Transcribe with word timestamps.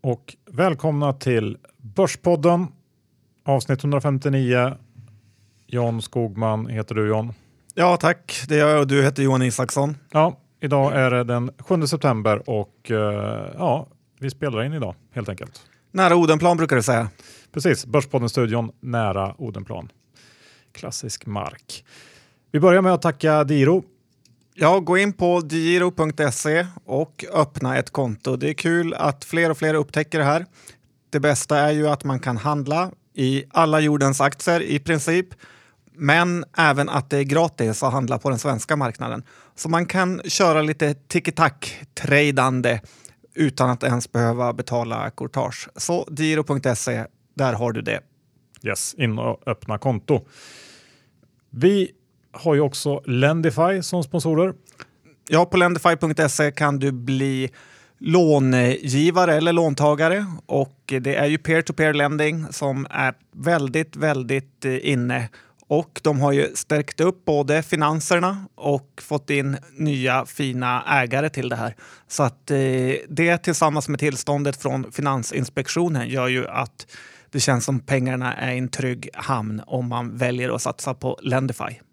och 0.00 0.36
välkomna 0.50 1.12
till 1.12 1.58
Börspodden 1.76 2.66
avsnitt 3.44 3.80
159. 3.80 4.74
Jan 5.66 6.02
Skogman 6.02 6.66
heter 6.66 6.94
du 6.94 7.08
John. 7.08 7.32
Ja 7.74 7.96
tack, 7.96 8.44
det 8.48 8.54
är 8.54 8.68
jag 8.68 8.80
och 8.80 8.86
du 8.86 9.02
heter 9.02 9.22
Johan 9.22 9.42
Isaksson. 9.42 9.96
Ja, 10.12 10.40
idag 10.60 10.92
är 10.96 11.10
det 11.10 11.24
den 11.24 11.50
7 11.58 11.86
september 11.86 12.50
och 12.50 12.90
eh, 12.90 13.50
ja, 13.58 13.86
vi 14.20 14.30
spelar 14.30 14.62
in 14.62 14.72
idag 14.72 14.94
helt 15.12 15.28
enkelt. 15.28 15.62
Nära 15.90 16.16
Odenplan 16.16 16.56
brukar 16.56 16.76
du 16.76 16.82
säga. 16.82 17.08
Precis, 17.52 17.86
Börspodden-studion 17.86 18.72
nära 18.80 19.34
Odenplan. 19.38 19.92
Klassisk 20.72 21.26
mark. 21.26 21.84
Vi 22.52 22.60
börjar 22.60 22.82
med 22.82 22.92
att 22.92 23.02
tacka 23.02 23.44
Diro. 23.44 23.84
Ja, 24.62 24.80
gå 24.80 24.98
in 24.98 25.12
på 25.12 25.40
digiro.se 25.40 26.66
och 26.84 27.24
öppna 27.32 27.78
ett 27.78 27.90
konto. 27.90 28.36
Det 28.36 28.48
är 28.48 28.54
kul 28.54 28.94
att 28.94 29.24
fler 29.24 29.50
och 29.50 29.58
fler 29.58 29.74
upptäcker 29.74 30.18
det 30.18 30.24
här. 30.24 30.46
Det 31.10 31.20
bästa 31.20 31.58
är 31.58 31.70
ju 31.70 31.88
att 31.88 32.04
man 32.04 32.20
kan 32.20 32.36
handla 32.36 32.90
i 33.14 33.44
alla 33.50 33.80
jordens 33.80 34.20
aktier 34.20 34.62
i 34.62 34.78
princip. 34.78 35.28
Men 35.92 36.44
även 36.56 36.88
att 36.88 37.10
det 37.10 37.18
är 37.18 37.22
gratis 37.22 37.82
att 37.82 37.92
handla 37.92 38.18
på 38.18 38.30
den 38.30 38.38
svenska 38.38 38.76
marknaden. 38.76 39.22
Så 39.54 39.68
man 39.68 39.86
kan 39.86 40.20
köra 40.24 40.62
lite 40.62 40.94
tiki-tack-tradande 40.94 42.80
utan 43.34 43.70
att 43.70 43.82
ens 43.82 44.12
behöva 44.12 44.52
betala 44.52 45.10
courtage. 45.10 45.68
Så 45.76 46.08
digiro.se, 46.10 47.04
där 47.34 47.52
har 47.52 47.72
du 47.72 47.82
det. 47.82 48.00
Yes, 48.62 48.94
in 48.94 49.18
och 49.18 49.48
öppna 49.48 49.78
konto. 49.78 50.26
Vi 51.50 51.92
har 52.32 52.54
ju 52.54 52.60
också 52.60 53.02
Lendify 53.04 53.82
som 53.82 54.02
sponsorer. 54.02 54.54
Ja, 55.28 55.44
på 55.44 55.56
lendify.se 55.56 56.52
kan 56.52 56.78
du 56.78 56.92
bli 56.92 57.50
långivare 57.98 59.34
eller 59.34 59.52
låntagare 59.52 60.26
och 60.46 60.78
det 60.86 61.16
är 61.16 61.26
ju 61.26 61.38
peer-to-peer 61.38 61.94
lending 61.94 62.46
som 62.50 62.86
är 62.90 63.14
väldigt, 63.32 63.96
väldigt 63.96 64.64
eh, 64.64 64.90
inne 64.90 65.28
och 65.70 66.00
de 66.02 66.20
har 66.20 66.32
ju 66.32 66.54
stärkt 66.54 67.00
upp 67.00 67.24
både 67.24 67.62
finanserna 67.62 68.44
och 68.54 69.02
fått 69.02 69.30
in 69.30 69.56
nya 69.72 70.26
fina 70.26 70.84
ägare 70.88 71.30
till 71.30 71.48
det 71.48 71.56
här. 71.56 71.76
Så 72.08 72.22
att 72.22 72.50
eh, 72.50 72.58
det 73.08 73.38
tillsammans 73.38 73.88
med 73.88 74.00
tillståndet 74.00 74.62
från 74.62 74.92
Finansinspektionen 74.92 76.08
gör 76.08 76.28
ju 76.28 76.48
att 76.48 76.86
det 77.30 77.40
känns 77.40 77.64
som 77.64 77.80
pengarna 77.80 78.34
är 78.34 78.52
i 78.52 78.58
en 78.58 78.68
trygg 78.68 79.08
hamn 79.14 79.62
om 79.66 79.88
man 79.88 80.16
väljer 80.16 80.54
att 80.54 80.62
satsa 80.62 80.94
på 80.94 81.18
Lendify. 81.22 81.89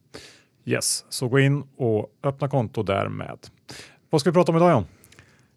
Yes, 0.68 1.06
så 1.10 1.28
gå 1.28 1.40
in 1.40 1.64
och 1.78 2.12
öppna 2.24 2.48
konto 2.48 2.84
där 2.84 3.10
med. 3.10 3.38
Vad 4.10 4.22
ska 4.22 4.30
vi 4.30 4.34
prata 4.34 4.52
om 4.52 4.56
idag 4.56 4.72
John? 4.72 4.86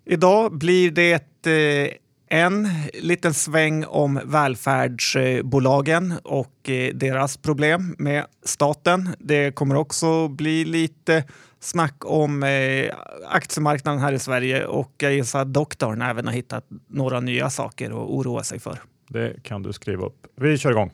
Idag 0.05 0.59
blir 0.59 0.91
det 0.91 1.47
eh, 1.47 1.93
en 2.39 2.69
liten 2.95 3.35
sväng 3.35 3.85
om 3.85 4.21
välfärdsbolagen 4.25 6.15
och 6.25 6.71
eh, 6.71 6.95
deras 6.95 7.37
problem 7.37 7.95
med 7.99 8.27
staten. 8.45 9.09
Det 9.19 9.55
kommer 9.55 9.75
också 9.75 10.29
bli 10.29 10.65
lite 10.65 11.25
snack 11.61 11.97
om 12.05 12.43
eh, 12.43 12.95
aktiemarknaden 13.29 14.01
här 14.01 14.13
i 14.13 14.19
Sverige 14.19 14.67
och 14.67 14.93
jag 14.99 15.13
gissar 15.13 15.41
att 15.41 15.53
doktorn 15.53 16.03
även 16.03 16.27
har 16.27 16.35
hittat 16.35 16.67
några 16.89 17.21
nya 17.21 17.51
saker 17.51 17.91
att 17.91 18.11
oroa 18.11 18.43
sig 18.43 18.59
för. 18.59 18.79
Det 19.09 19.43
kan 19.43 19.63
du 19.63 19.73
skriva 19.73 20.07
upp. 20.07 20.27
Vi 20.37 20.59
kör 20.59 20.71
igång. 20.71 20.91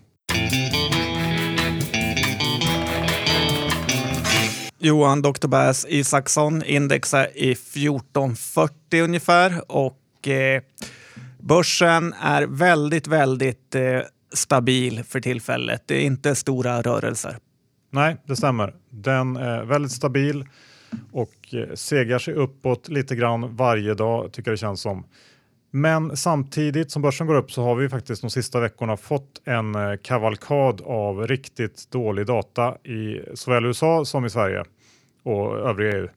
Johan 4.87 5.23
Dr. 5.23 5.49
Bass 5.49 5.87
Isaksson 5.89 6.63
indexar 6.63 7.29
i 7.35 7.53
1440 7.53 9.03
ungefär 9.03 9.73
och 9.73 10.29
eh, 10.29 10.63
börsen 11.41 12.13
är 12.13 12.43
väldigt, 12.43 13.07
väldigt 13.07 13.75
eh, 13.75 14.01
stabil 14.33 15.05
för 15.05 15.21
tillfället. 15.21 15.83
Det 15.87 15.95
är 15.95 16.01
inte 16.01 16.35
stora 16.35 16.83
rörelser. 16.83 17.37
Nej, 17.91 18.17
det 18.27 18.37
stämmer. 18.37 18.75
Den 18.91 19.37
är 19.37 19.65
väldigt 19.65 19.93
stabil 19.93 20.45
och 21.13 21.55
eh, 21.55 21.75
segar 21.75 22.19
sig 22.19 22.35
uppåt 22.35 22.89
lite 22.89 23.17
grann 23.17 23.57
varje 23.57 23.95
dag 23.95 24.33
tycker 24.33 24.51
jag 24.51 24.55
det 24.55 24.61
känns 24.61 24.81
som. 24.81 25.05
Men 25.71 26.17
samtidigt 26.17 26.91
som 26.91 27.03
börsen 27.03 27.27
går 27.27 27.35
upp 27.35 27.53
så 27.53 27.63
har 27.63 27.75
vi 27.75 27.89
faktiskt 27.89 28.23
de 28.23 28.31
sista 28.31 28.61
veckorna 28.61 28.97
fått 28.97 29.43
en 29.45 29.75
eh, 29.75 29.97
kavalkad 30.03 30.81
av 30.81 31.27
riktigt 31.27 31.91
dålig 31.91 32.27
data 32.27 32.75
i 32.85 33.21
såväl 33.35 33.65
USA 33.65 34.05
som 34.05 34.25
i 34.25 34.31
Sverige 34.31 34.65
och 35.27 35.59
övriga 35.59 35.97
EU. 35.97 36.09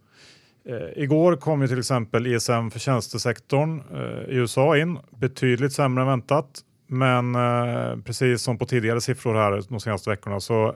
Eh, 0.65 1.03
igår 1.03 1.35
kom 1.35 1.61
ju 1.61 1.67
till 1.67 1.79
exempel 1.79 2.27
ISM 2.27 2.69
för 2.71 2.79
tjänstesektorn 2.79 3.81
eh, 3.93 4.33
i 4.33 4.35
USA 4.35 4.77
in 4.77 4.99
betydligt 5.09 5.73
sämre 5.73 6.01
än 6.01 6.07
väntat. 6.07 6.61
Men 6.87 7.35
eh, 7.35 7.95
precis 8.05 8.41
som 8.41 8.57
på 8.57 8.65
tidigare 8.65 9.01
siffror 9.01 9.35
här 9.35 9.63
de 9.69 9.79
senaste 9.79 10.09
veckorna 10.09 10.39
så 10.39 10.75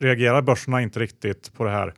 reagerar 0.00 0.42
börserna 0.42 0.82
inte 0.82 1.00
riktigt 1.00 1.52
på 1.56 1.64
det 1.64 1.70
här. 1.70 1.94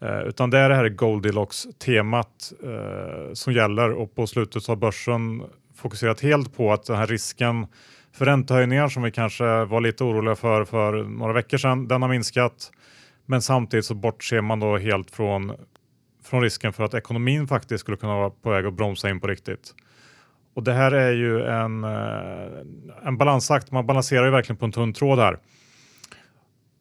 Eh, 0.00 0.20
utan 0.20 0.50
det 0.50 0.58
är 0.58 0.68
det 0.68 0.74
här 0.74 0.88
Goldilocks-temat 0.88 2.52
eh, 2.64 3.32
som 3.32 3.52
gäller 3.52 3.90
och 3.90 4.14
på 4.14 4.26
slutet 4.26 4.66
har 4.66 4.76
börsen 4.76 5.42
fokuserat 5.76 6.20
helt 6.20 6.56
på 6.56 6.72
att 6.72 6.86
den 6.86 6.96
här 6.96 7.06
risken 7.06 7.66
för 8.12 8.24
räntehöjningar 8.24 8.88
som 8.88 9.02
vi 9.02 9.10
kanske 9.10 9.64
var 9.64 9.80
lite 9.80 10.04
oroliga 10.04 10.36
för 10.36 10.64
för 10.64 11.02
några 11.02 11.32
veckor 11.32 11.58
sedan, 11.58 11.88
den 11.88 12.02
har 12.02 12.08
minskat. 12.08 12.72
Men 13.30 13.42
samtidigt 13.42 13.84
så 13.84 13.94
bortser 13.94 14.40
man 14.40 14.60
då 14.60 14.78
helt 14.78 15.10
från, 15.10 15.52
från 16.24 16.42
risken 16.42 16.72
för 16.72 16.84
att 16.84 16.94
ekonomin 16.94 17.48
faktiskt 17.48 17.80
skulle 17.80 17.96
kunna 17.96 18.16
vara 18.16 18.30
på 18.30 18.50
väg 18.50 18.66
att 18.66 18.74
bromsa 18.74 19.10
in 19.10 19.20
på 19.20 19.26
riktigt. 19.26 19.74
Och 20.54 20.62
det 20.62 20.72
här 20.72 20.92
är 20.92 21.12
ju 21.12 21.42
en, 21.42 21.84
eh, 21.84 23.06
en 23.06 23.16
balansakt, 23.18 23.70
man 23.70 23.86
balanserar 23.86 24.24
ju 24.24 24.30
verkligen 24.30 24.56
på 24.56 24.64
en 24.64 24.72
tunn 24.72 24.92
tråd 24.92 25.18
här. 25.18 25.38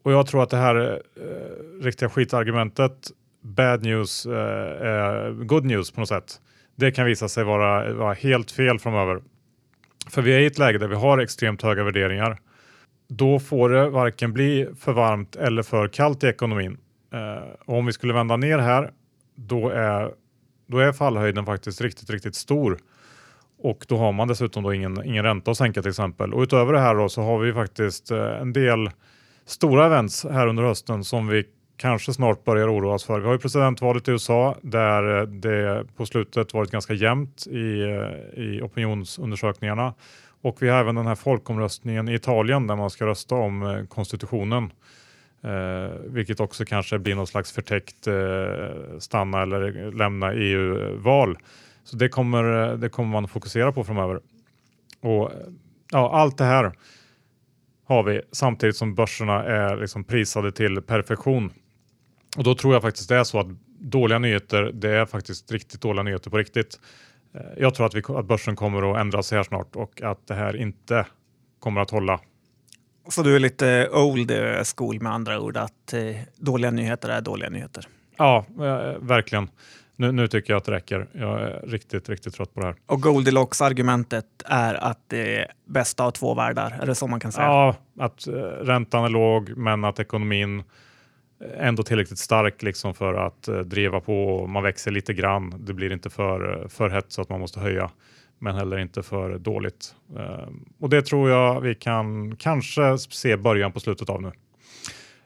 Och 0.04 0.12
jag 0.12 0.28
tror 0.28 0.44
att 0.44 0.50
det 0.50 0.58
här 0.58 0.76
eh, 0.76 1.84
riktiga 1.84 2.10
skitargumentet, 2.10 3.12
bad 3.42 3.84
news 3.84 4.26
eh, 4.26 5.32
good 5.32 5.66
news 5.66 5.92
på 5.92 6.00
något 6.00 6.10
sätt. 6.10 6.42
Det 6.76 6.92
kan 6.92 7.06
visa 7.06 7.30
sig 7.30 7.44
vara, 7.44 7.94
vara 7.94 8.14
helt 8.14 8.52
fel 8.52 8.80
framöver. 8.80 9.22
För 10.10 10.22
vi 10.22 10.34
är 10.34 10.40
i 10.40 10.46
ett 10.46 10.58
läge 10.58 10.78
där 10.78 10.88
vi 10.88 10.96
har 10.96 11.18
extremt 11.18 11.62
höga 11.62 11.84
värderingar. 11.84 12.40
Då 13.10 13.40
får 13.40 13.70
det 13.70 13.90
varken 13.90 14.34
bli 14.34 14.68
för 14.80 14.94
varmt 14.94 15.36
eller 15.36 15.64
för 15.64 15.88
kallt 15.88 16.24
i 16.24 16.28
ekonomin. 16.28 16.78
Eh, 17.14 17.50
och 17.66 17.78
om 17.78 17.86
vi 17.86 17.94
skulle 17.94 18.14
vända 18.14 18.38
ner 18.38 18.58
här, 18.58 18.92
då 19.36 19.70
är, 19.70 20.12
då 20.68 20.78
är 20.78 20.92
fallhöjden 20.92 21.46
faktiskt 21.46 21.82
riktigt, 21.82 22.10
riktigt 22.10 22.36
stor. 22.36 22.78
Och 23.62 23.86
då 23.88 23.98
har 23.98 24.12
man 24.12 24.28
dessutom 24.28 24.64
då 24.64 24.74
ingen, 24.74 25.06
ingen 25.06 25.24
ränta 25.24 25.52
att 25.52 25.58
sänka 25.58 25.82
till 25.82 25.90
exempel. 25.90 26.34
Och 26.34 26.42
utöver 26.42 26.74
det 26.74 26.80
här 26.80 26.96
då 26.96 27.10
så 27.10 27.22
har 27.22 27.40
vi 27.40 27.54
faktiskt 27.54 28.12
eh, 28.12 28.42
en 28.42 28.54
del 28.54 28.90
stora 29.46 29.86
events 29.86 30.26
här 30.26 30.48
under 30.48 30.64
hösten 30.64 31.04
som 31.04 31.28
vi 31.28 31.44
kanske 31.78 32.14
snart 32.14 32.44
börjar 32.44 32.76
oroa 32.76 32.94
oss 32.94 33.04
för. 33.04 33.20
Vi 33.20 33.26
har 33.26 33.34
ju 33.34 33.40
presidentvalet 33.40 34.08
i 34.08 34.12
USA 34.12 34.56
där 34.62 35.20
eh, 35.20 35.28
det 35.28 35.86
på 35.98 36.06
slutet 36.06 36.54
varit 36.54 36.72
ganska 36.72 36.94
jämnt 36.94 37.48
i, 37.48 37.82
eh, 37.82 38.44
i 38.44 38.62
opinionsundersökningarna. 38.62 39.94
Och 40.42 40.62
vi 40.62 40.70
har 40.70 40.80
även 40.80 40.96
den 40.96 41.08
här 41.08 41.16
folkomröstningen 41.16 42.10
i 42.10 42.14
Italien 42.14 42.68
där 42.68 42.76
man 42.76 42.90
ska 42.90 43.06
rösta 43.06 43.36
om 43.36 43.64
eh, 43.64 43.86
konstitutionen. 43.86 44.72
Eh, 45.42 45.96
vilket 46.06 46.40
också 46.40 46.66
kanske 46.66 47.00
blir 47.00 47.16
någon 47.16 47.28
slags 47.28 47.52
förtäckt 47.52 48.08
eh, 48.08 49.00
stanna 49.00 49.42
eller 49.42 49.92
lämna 49.92 50.34
EU-val. 50.34 51.38
Så 51.84 51.96
det 51.96 52.10
kommer, 52.10 52.72
eh, 52.72 52.78
det 52.78 52.90
kommer 52.90 53.12
man 53.12 53.28
fokusera 53.28 53.72
på 53.72 53.84
framöver. 53.84 54.20
Och 55.02 55.32
eh, 55.32 55.38
ja, 55.92 56.12
allt 56.12 56.38
det 56.38 56.44
här 56.44 56.72
har 57.86 58.04
vi 58.04 58.22
samtidigt 58.32 58.76
som 58.76 58.96
börserna 58.96 59.44
är 59.44 59.78
liksom 59.78 60.04
prisade 60.04 60.52
till 60.52 60.82
perfektion. 60.82 61.54
Och 62.38 62.44
då 62.44 62.56
tror 62.56 62.74
jag 62.74 62.82
faktiskt 62.82 63.10
det 63.10 63.16
är 63.16 63.24
så 63.24 63.40
att 63.40 63.48
dåliga 63.80 64.20
nyheter, 64.20 64.72
det 64.74 64.90
är 64.90 65.06
faktiskt 65.06 65.52
riktigt 65.52 65.82
dåliga 65.82 66.04
nyheter 66.04 66.30
på 66.30 66.38
riktigt. 66.38 66.80
Eh, 67.34 67.42
jag 67.58 67.76
tror 67.76 67.86
att, 67.86 67.96
vi, 67.96 68.02
att 68.08 68.26
börsen 68.26 68.56
kommer 68.56 68.92
att 68.92 68.98
ändra 68.98 69.24
sig 69.24 69.38
här 69.38 69.44
snart 69.44 69.76
och 69.76 70.02
att 70.02 70.28
det 70.28 70.34
här 70.34 70.56
inte 70.56 71.06
kommer 71.60 71.82
att 71.82 71.90
hålla. 71.90 72.20
Så 73.10 73.24
du 73.24 73.36
är 73.36 73.40
lite 73.40 73.90
old 73.90 74.32
school 74.76 75.02
med 75.02 75.12
andra 75.12 75.40
ord, 75.40 75.58
att 75.58 75.94
eh, 75.94 76.16
dåliga 76.36 76.72
nyheter 76.72 77.10
är 77.10 77.22
dåliga 77.22 77.50
nyheter? 77.50 77.88
Ja, 78.18 78.46
eh, 78.50 79.00
verkligen. 79.00 79.50
Nu, 79.96 80.12
nu, 80.12 80.28
tycker 80.28 80.54
jag 80.54 80.58
att 80.58 80.66
det 80.66 80.72
räcker. 80.72 81.08
Jag 81.14 81.42
är 81.42 81.62
riktigt, 81.68 82.10
riktigt 82.10 82.34
trött 82.34 82.54
på 82.54 82.60
det 82.60 82.66
här. 82.66 82.76
Och 82.86 83.02
Goldilocks-argumentet 83.02 84.26
är 84.46 84.74
att 84.74 85.00
det 85.08 85.38
är 85.38 85.52
bästa 85.66 86.04
av 86.04 86.12
två 86.12 86.34
världar? 86.34 86.80
Är 86.82 86.86
det 86.86 86.96
så 86.96 87.08
man 87.08 87.20
kan 87.20 87.32
säga? 87.32 87.48
Ja, 87.48 87.76
att 88.00 88.28
räntan 88.62 89.06
är 89.06 89.10
låg 89.10 89.58
men 89.58 89.84
att 89.84 90.00
ekonomin 90.00 90.64
ändå 91.58 91.84
tillräckligt 91.84 92.20
stark 92.20 92.64
liksom 92.64 92.94
för 92.94 93.14
att 93.14 93.48
eh, 93.48 93.60
driva 93.60 94.00
på. 94.00 94.48
Man 94.48 94.64
växer 94.64 94.92
lite 94.92 95.14
grann. 95.14 95.54
Det 95.60 95.74
blir 95.74 95.92
inte 95.92 96.10
för, 96.10 96.62
eh, 96.62 96.68
för 96.68 96.90
hett 96.90 97.06
så 97.08 97.22
att 97.22 97.30
man 97.30 97.40
måste 97.40 97.60
höja 97.60 97.92
men 98.40 98.56
heller 98.56 98.78
inte 98.78 99.04
för 99.04 99.38
dåligt. 99.38 99.96
Eh, 100.18 100.48
och 100.80 100.90
det 100.90 101.02
tror 101.02 101.30
jag 101.30 101.62
vi 101.62 101.76
kan 101.76 102.36
kanske 102.36 102.98
se 102.98 103.38
början 103.38 103.72
på 103.72 103.80
slutet 103.80 104.10
av 104.10 104.22
nu. 104.22 104.32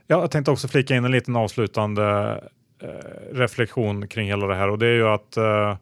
Jag 0.08 0.32
tänkte 0.32 0.52
också 0.52 0.68
flika 0.68 0.96
in 0.96 1.06
en 1.06 1.12
liten 1.12 1.36
avslutande 1.36 2.40
Eh, 2.84 3.36
reflektion 3.36 4.08
kring 4.08 4.28
hela 4.28 4.48
det 4.48 4.56
här 4.56 4.70
och 4.70 4.80
det 4.80 4.88
är 4.88 4.94
ju 4.94 5.08
att 5.08 5.38
eh, 5.38 5.78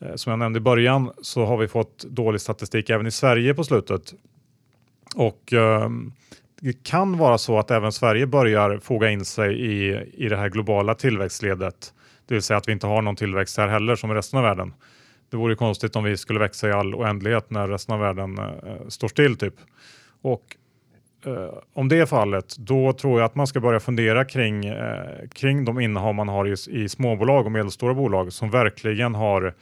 eh 0.00 0.14
som 0.14 0.30
jag 0.30 0.38
nämnde 0.38 0.56
i 0.56 0.60
början 0.60 1.12
så 1.22 1.44
har 1.44 1.56
vi 1.56 1.68
fått 1.68 2.04
dålig 2.04 2.40
statistik 2.40 2.90
även 2.90 3.06
i 3.06 3.10
Sverige 3.10 3.54
på 3.54 3.64
slutet. 3.64 4.14
Och 5.14 5.52
eh, 5.52 5.88
kan 6.72 7.18
vara 7.18 7.38
så 7.38 7.58
att 7.58 7.70
även 7.70 7.92
Sverige 7.92 8.26
börjar 8.26 8.78
foga 8.78 9.10
in 9.10 9.24
sig 9.24 9.60
i, 9.60 10.02
i 10.12 10.28
det 10.28 10.36
här 10.36 10.48
globala 10.48 10.94
tillväxtledet. 10.94 11.94
Det 12.26 12.34
vill 12.34 12.42
säga 12.42 12.58
att 12.58 12.68
vi 12.68 12.72
inte 12.72 12.86
har 12.86 13.02
någon 13.02 13.16
tillväxt 13.16 13.56
här 13.56 13.68
heller 13.68 13.96
som 13.96 14.10
i 14.10 14.14
resten 14.14 14.38
av 14.38 14.44
världen. 14.44 14.74
Det 15.30 15.36
vore 15.36 15.54
konstigt 15.54 15.96
om 15.96 16.04
vi 16.04 16.16
skulle 16.16 16.40
växa 16.40 16.68
i 16.68 16.72
all 16.72 16.94
oändlighet 16.94 17.50
när 17.50 17.68
resten 17.68 17.94
av 17.94 18.00
världen 18.00 18.38
eh, 18.38 18.88
står 18.88 19.08
still 19.08 19.36
typ. 19.36 19.54
Och 20.22 20.56
eh, 21.26 21.58
om 21.72 21.88
det 21.88 21.98
är 21.98 22.06
fallet, 22.06 22.56
då 22.58 22.92
tror 22.92 23.20
jag 23.20 23.26
att 23.26 23.34
man 23.34 23.46
ska 23.46 23.60
börja 23.60 23.80
fundera 23.80 24.24
kring, 24.24 24.64
eh, 24.64 25.28
kring 25.34 25.64
de 25.64 25.80
innehav 25.80 26.14
man 26.14 26.28
har 26.28 26.46
i, 26.46 26.54
i 26.70 26.88
småbolag 26.88 27.46
och 27.46 27.52
medelstora 27.52 27.94
bolag 27.94 28.32
som 28.32 28.50
verkligen 28.50 29.14
har 29.14 29.54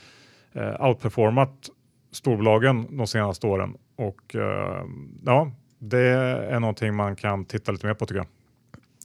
eh, 0.53 0.87
outperformat 0.87 1.71
storbolagen 2.13 2.97
de 2.97 3.07
senaste 3.07 3.47
åren. 3.47 3.75
Och 3.97 4.35
eh, 4.35 4.85
ja, 5.25 5.51
det 5.83 6.09
är 6.51 6.61
någonting 6.61 6.95
man 6.95 7.17
kan 7.17 7.45
titta 7.45 7.73
lite 7.73 7.87
mer 7.87 7.95
på 7.95 8.07
tycker 8.07 8.19
jag. 8.19 8.27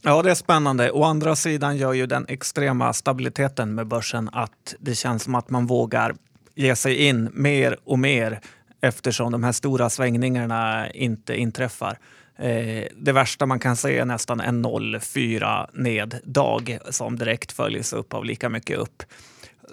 Ja, 0.01 0.21
det 0.21 0.31
är 0.31 0.35
spännande. 0.35 0.91
Å 0.91 1.03
andra 1.03 1.35
sidan 1.35 1.77
gör 1.77 1.93
ju 1.93 2.05
den 2.05 2.25
extrema 2.27 2.93
stabiliteten 2.93 3.75
med 3.75 3.87
börsen 3.87 4.29
att 4.33 4.75
det 4.79 4.95
känns 4.95 5.23
som 5.23 5.35
att 5.35 5.49
man 5.49 5.67
vågar 5.67 6.15
ge 6.55 6.75
sig 6.75 6.95
in 6.95 7.29
mer 7.33 7.77
och 7.83 7.99
mer 7.99 8.39
eftersom 8.81 9.31
de 9.31 9.43
här 9.43 9.51
stora 9.51 9.89
svängningarna 9.89 10.91
inte 10.91 11.35
inträffar. 11.35 11.97
Eh, 12.37 12.83
det 12.97 13.11
värsta 13.11 13.45
man 13.45 13.59
kan 13.59 13.75
se 13.75 13.97
är 13.97 14.05
nästan 14.05 14.39
en 14.39 14.65
0,4 14.65 15.69
neddag 15.73 16.79
som 16.89 17.17
direkt 17.17 17.51
följs 17.51 17.93
upp 17.93 18.13
av 18.13 18.25
lika 18.25 18.49
mycket 18.49 18.77
upp. 18.77 19.03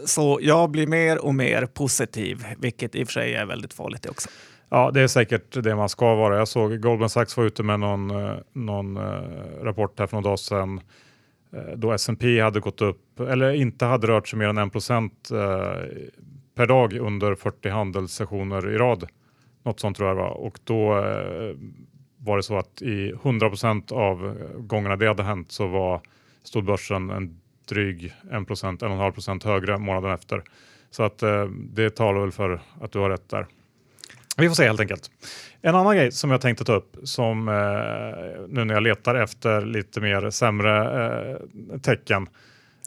Så 0.04 0.38
jag 0.42 0.70
blir 0.70 0.86
mer 0.86 1.24
och 1.24 1.34
mer 1.34 1.66
positiv, 1.66 2.44
vilket 2.58 2.94
i 2.94 3.04
och 3.04 3.08
för 3.08 3.12
sig 3.12 3.34
är 3.34 3.46
väldigt 3.46 3.74
farligt 3.74 4.02
det 4.02 4.10
också. 4.10 4.28
Ja, 4.74 4.90
det 4.90 5.00
är 5.00 5.06
säkert 5.06 5.62
det 5.62 5.76
man 5.76 5.88
ska 5.88 6.14
vara. 6.14 6.38
Jag 6.38 6.48
såg 6.48 6.80
Goldman 6.80 7.10
Sachs 7.10 7.36
var 7.36 7.44
ute 7.44 7.62
med 7.62 7.80
någon, 7.80 8.10
eh, 8.10 8.36
någon 8.52 8.96
eh, 8.96 9.02
rapport 9.62 9.98
här 9.98 10.06
för 10.06 10.16
någon 10.16 10.24
dag 10.24 10.38
sedan 10.38 10.80
eh, 11.52 11.76
då 11.76 11.92
S&P 11.92 12.40
hade 12.40 12.60
gått 12.60 12.82
upp, 12.82 13.20
eller 13.20 13.52
inte 13.52 13.84
hade 13.84 14.06
rört 14.06 14.28
sig 14.28 14.38
mer 14.38 14.48
än 14.48 14.58
1 14.58 14.72
procent 14.72 15.28
per 16.54 16.66
dag 16.66 16.92
under 16.92 17.34
40 17.34 17.68
handelssessioner 17.68 18.70
i 18.70 18.78
rad. 18.78 19.08
Något 19.62 19.80
sånt 19.80 19.96
tror 19.96 20.08
jag 20.08 20.16
det 20.16 20.22
var. 20.22 20.30
Och 20.30 20.58
då 20.64 20.88
var 22.18 22.36
det 22.36 22.42
så 22.42 22.58
att 22.58 22.82
i 22.82 23.10
100 23.10 23.48
procent 23.48 23.92
av 23.92 24.36
gångerna 24.56 24.96
det 24.96 25.08
hade 25.08 25.22
hänt 25.22 25.52
så 25.52 25.66
var, 25.66 26.00
stod 26.42 26.64
börsen 26.64 27.10
en 27.10 27.40
dryg 27.68 28.12
1 28.32 28.46
procent, 28.46 28.82
1,5 28.82 29.10
procent 29.10 29.44
högre 29.44 29.78
månaden 29.78 30.10
efter. 30.10 30.42
Så 30.90 31.02
att 31.02 31.22
det 31.54 31.90
talar 31.90 32.20
väl 32.20 32.32
för 32.32 32.60
att 32.80 32.92
du 32.92 32.98
har 32.98 33.10
rätt 33.10 33.28
där. 33.28 33.46
Vi 34.36 34.48
får 34.48 34.54
se 34.54 34.66
helt 34.66 34.80
enkelt. 34.80 35.10
En 35.62 35.74
annan 35.74 35.96
grej 35.96 36.12
som 36.12 36.30
jag 36.30 36.40
tänkte 36.40 36.64
ta 36.64 36.72
upp 36.72 36.96
som 37.04 37.48
eh, 37.48 37.54
nu 38.48 38.64
när 38.64 38.74
jag 38.74 38.82
letar 38.82 39.14
efter 39.14 39.60
lite 39.60 40.00
mer 40.00 40.30
sämre 40.30 41.04
eh, 41.06 41.78
tecken. 41.78 42.26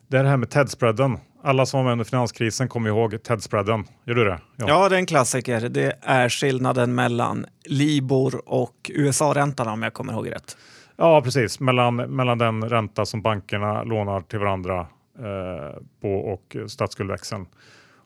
Det 0.07 0.17
är 0.17 0.23
det 0.23 0.29
här 0.29 0.37
med 0.37 0.49
TED-spreaden. 0.49 1.17
Alla 1.43 1.65
som 1.65 1.77
var 1.77 1.83
med 1.83 1.91
under 1.91 2.05
finanskrisen 2.05 2.67
kommer 2.67 2.89
ihåg 2.89 3.23
TED-spreaden. 3.23 3.83
Gör 4.05 4.15
du 4.15 4.23
det? 4.23 4.39
Ja. 4.55 4.65
ja, 4.67 4.89
det 4.89 4.95
är 4.95 4.99
en 4.99 5.05
klassiker. 5.05 5.69
Det 5.69 5.97
är 6.01 6.29
skillnaden 6.29 6.95
mellan 6.95 7.45
Libor 7.65 8.41
och 8.45 8.91
USA-räntan 8.93 9.67
om 9.67 9.83
jag 9.83 9.93
kommer 9.93 10.13
ihåg 10.13 10.31
rätt. 10.31 10.57
Ja, 10.95 11.21
precis. 11.21 11.59
Mellan, 11.59 11.95
mellan 11.95 12.37
den 12.37 12.69
ränta 12.69 13.05
som 13.05 13.21
bankerna 13.21 13.83
lånar 13.83 14.21
till 14.21 14.39
varandra 14.39 14.79
eh, 15.19 15.81
på 16.01 16.13
och 16.13 16.57
statsskuldväxeln. 16.67 17.45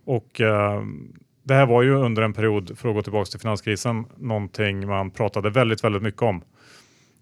Och 0.06 0.42
eh, 0.42 0.82
det 1.44 1.54
här 1.54 1.66
var 1.66 1.82
ju 1.82 1.96
under 1.96 2.22
en 2.22 2.34
period, 2.34 2.78
för 2.78 2.90
att 2.90 2.96
gå 2.96 3.02
tillbaka 3.02 3.26
till 3.26 3.40
finanskrisen, 3.40 4.06
någonting 4.18 4.88
man 4.88 5.12
pratade 5.12 5.50
väldigt, 5.50 5.84
väldigt 5.84 6.02
mycket 6.02 6.22
om. 6.22 6.36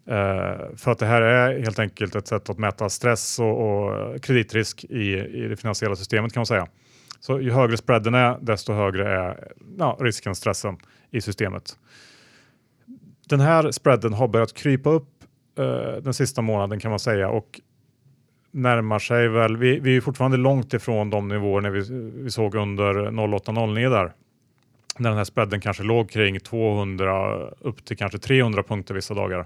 Uh, 0.10 0.76
för 0.76 0.92
att 0.92 1.00
det 1.00 1.06
här 1.06 1.22
är 1.22 1.60
helt 1.60 1.80
enkelt 1.80 2.16
ett 2.16 2.28
sätt 2.28 2.50
att 2.50 2.58
mäta 2.58 2.90
stress 2.90 3.40
och, 3.40 3.68
och 3.68 4.22
kreditrisk 4.24 4.84
i, 4.84 5.18
i 5.18 5.48
det 5.48 5.58
finansiella 5.58 5.96
systemet 5.96 6.34
kan 6.34 6.40
man 6.40 6.46
säga. 6.46 6.68
Så 7.20 7.42
ju 7.42 7.52
högre 7.52 7.78
spreaden 7.78 8.14
är, 8.14 8.38
desto 8.42 8.74
högre 8.74 9.10
är 9.10 9.52
ja, 9.78 9.98
risken, 10.00 10.36
stressen 10.36 10.78
i 11.12 11.22
systemet. 11.22 11.78
Den 13.30 13.40
här 13.40 13.72
spreaden 13.72 14.14
har 14.14 14.28
börjat 14.28 14.54
krypa 14.54 14.90
upp 14.90 15.10
uh, 15.60 16.04
den 16.04 16.14
sista 16.14 16.42
månaden 16.42 16.80
kan 16.80 16.90
man 16.90 17.00
säga 17.00 17.30
och 17.30 17.62
närmar 18.62 19.00
sig 19.00 19.28
väl, 19.28 19.58
vi, 19.58 19.80
vi 19.80 19.98
är 19.98 20.02
fortfarande 20.02 20.38
långt 20.38 20.74
ifrån 20.74 21.10
de 21.10 21.28
nivåer 21.28 21.70
vi, 21.70 22.12
vi 22.24 22.32
såg 22.32 22.56
under 22.56 22.94
08-09 22.94 23.90
där. 23.90 24.12
När 24.98 25.10
den 25.10 25.18
här 25.18 25.24
spreaden 25.24 25.62
kanske 25.62 25.84
låg 25.84 26.10
kring 26.10 26.40
200 26.40 27.40
upp 27.60 27.86
till 27.86 27.98
kanske 27.98 28.18
300 28.18 28.64
punkter 28.64 28.94
vissa 28.94 29.14
dagar. 29.14 29.46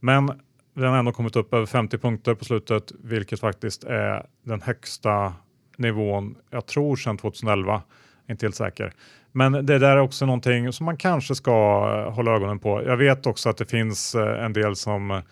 Men 0.00 0.26
den 0.74 0.84
har 0.84 0.98
ändå 0.98 1.12
kommit 1.12 1.36
upp 1.36 1.54
över 1.54 1.66
50 1.66 1.98
punkter 1.98 2.34
på 2.34 2.44
slutet, 2.44 2.92
vilket 3.04 3.40
faktiskt 3.40 3.84
är 3.84 4.26
den 4.42 4.62
högsta 4.62 5.34
nivån, 5.76 6.34
jag 6.50 6.66
tror 6.66 6.96
sedan 6.96 7.18
2011, 7.18 7.82
inte 8.28 8.46
helt 8.46 8.54
säker. 8.54 8.92
Men 9.32 9.52
det 9.52 9.78
där 9.78 9.96
är 9.96 10.00
också 10.00 10.26
någonting 10.26 10.72
som 10.72 10.86
man 10.86 10.96
kanske 10.96 11.34
ska 11.34 11.52
eh, 11.52 12.14
hålla 12.14 12.30
ögonen 12.30 12.58
på. 12.58 12.82
Jag 12.86 12.96
vet 12.96 13.26
också 13.26 13.48
att 13.48 13.56
det 13.56 13.66
finns 13.66 14.14
eh, 14.14 14.44
en 14.44 14.52
del 14.52 14.76
som 14.76 15.22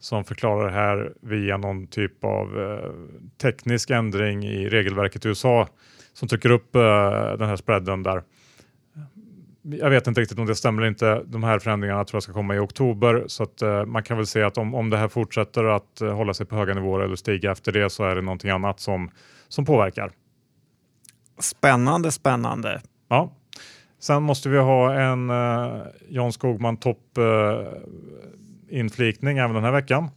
som 0.00 0.24
förklarar 0.24 0.66
det 0.66 0.72
här 0.72 1.12
via 1.20 1.56
någon 1.56 1.86
typ 1.86 2.24
av 2.24 2.60
eh, 2.60 2.90
teknisk 3.42 3.90
ändring 3.90 4.44
i 4.44 4.68
regelverket 4.68 5.24
i 5.24 5.28
USA 5.28 5.68
som 6.12 6.28
trycker 6.28 6.50
upp 6.50 6.76
eh, 6.76 6.80
den 7.38 7.48
här 7.48 7.56
spreaden 7.56 8.02
där. 8.02 8.22
Jag 9.62 9.90
vet 9.90 10.06
inte 10.06 10.20
riktigt 10.20 10.38
om 10.38 10.46
det 10.46 10.54
stämmer 10.54 10.82
eller 10.82 10.88
inte. 10.88 11.22
De 11.26 11.44
här 11.44 11.58
förändringarna 11.58 12.04
tror 12.04 12.16
jag 12.16 12.22
ska 12.22 12.32
komma 12.32 12.54
i 12.54 12.58
oktober 12.58 13.24
så 13.26 13.42
att 13.42 13.62
eh, 13.62 13.84
man 13.84 14.02
kan 14.02 14.16
väl 14.16 14.26
se 14.26 14.42
att 14.42 14.58
om, 14.58 14.74
om 14.74 14.90
det 14.90 14.96
här 14.96 15.08
fortsätter 15.08 15.64
att 15.64 16.00
hålla 16.00 16.34
sig 16.34 16.46
på 16.46 16.56
höga 16.56 16.74
nivåer 16.74 17.04
eller 17.04 17.16
stiga 17.16 17.52
efter 17.52 17.72
det 17.72 17.90
så 17.90 18.04
är 18.04 18.14
det 18.14 18.22
någonting 18.22 18.50
annat 18.50 18.80
som, 18.80 19.10
som 19.48 19.64
påverkar. 19.64 20.10
Spännande, 21.38 22.12
spännande. 22.12 22.80
Ja. 23.08 23.32
Sen 24.00 24.22
måste 24.22 24.48
vi 24.48 24.58
ha 24.58 24.94
en 24.94 25.30
Jan 26.08 26.32
Skogman 26.32 26.76
topp 26.76 27.18
inflikning 28.70 29.38
även 29.38 29.54
den 29.54 29.64
här 29.64 29.72
veckan. 29.72 30.10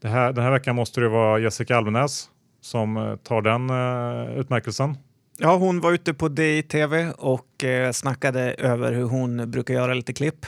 Det 0.00 0.08
här, 0.08 0.32
den 0.32 0.44
här 0.44 0.50
veckan 0.50 0.76
måste 0.76 1.00
det 1.00 1.08
vara 1.08 1.38
Jessica 1.38 1.76
Almenäs 1.76 2.30
som 2.60 2.96
eh, 2.96 3.16
tar 3.16 3.42
den 3.42 3.70
uh, 3.70 4.38
utmärkelsen. 4.40 4.96
Ja, 5.38 5.56
hon 5.56 5.80
var 5.80 5.92
ute 5.92 6.14
på 6.14 6.28
DI-TV 6.28 7.12
och 7.18 7.64
eh, 7.64 7.92
snackade 7.92 8.54
över 8.58 8.92
hur 8.92 9.04
hon 9.04 9.50
brukar 9.50 9.74
göra 9.74 9.94
lite 9.94 10.12
klipp. 10.12 10.46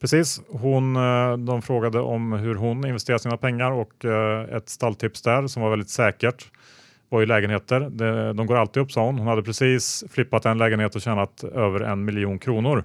Precis, 0.00 0.40
hon, 0.48 0.96
eh, 0.96 1.36
de 1.36 1.62
frågade 1.62 2.00
om 2.00 2.32
hur 2.32 2.54
hon 2.54 2.86
investerar 2.86 3.18
sina 3.18 3.36
pengar 3.36 3.70
och 3.70 4.04
eh, 4.04 4.56
ett 4.56 4.68
stalltips 4.68 5.22
där 5.22 5.46
som 5.46 5.62
var 5.62 5.70
väldigt 5.70 5.90
säkert 5.90 6.50
var 7.08 7.20
ju 7.20 7.26
lägenheter. 7.26 7.80
De, 7.80 8.36
de 8.36 8.46
går 8.46 8.56
alltid 8.56 8.82
upp 8.82 8.92
sa 8.92 9.06
hon. 9.06 9.18
Hon 9.18 9.26
hade 9.26 9.42
precis 9.42 10.04
flippat 10.10 10.46
en 10.46 10.58
lägenhet 10.58 10.94
och 10.94 11.02
tjänat 11.02 11.44
över 11.44 11.80
en 11.80 12.04
miljon 12.04 12.38
kronor 12.38 12.84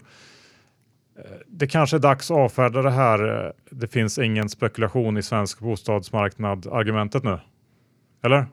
det 1.47 1.67
kanske 1.67 1.97
är 1.97 1.99
dags 1.99 2.31
att 2.31 2.38
avfärda 2.38 2.81
det 2.81 2.91
här. 2.91 3.53
Det 3.71 3.88
finns 3.88 4.17
ingen 4.17 4.49
spekulation 4.49 5.17
i 5.17 5.23
svensk 5.23 5.59
bostadsmarknad 5.59 6.67
argumentet 6.71 7.23
nu. 7.23 7.39
Eller? 8.23 8.45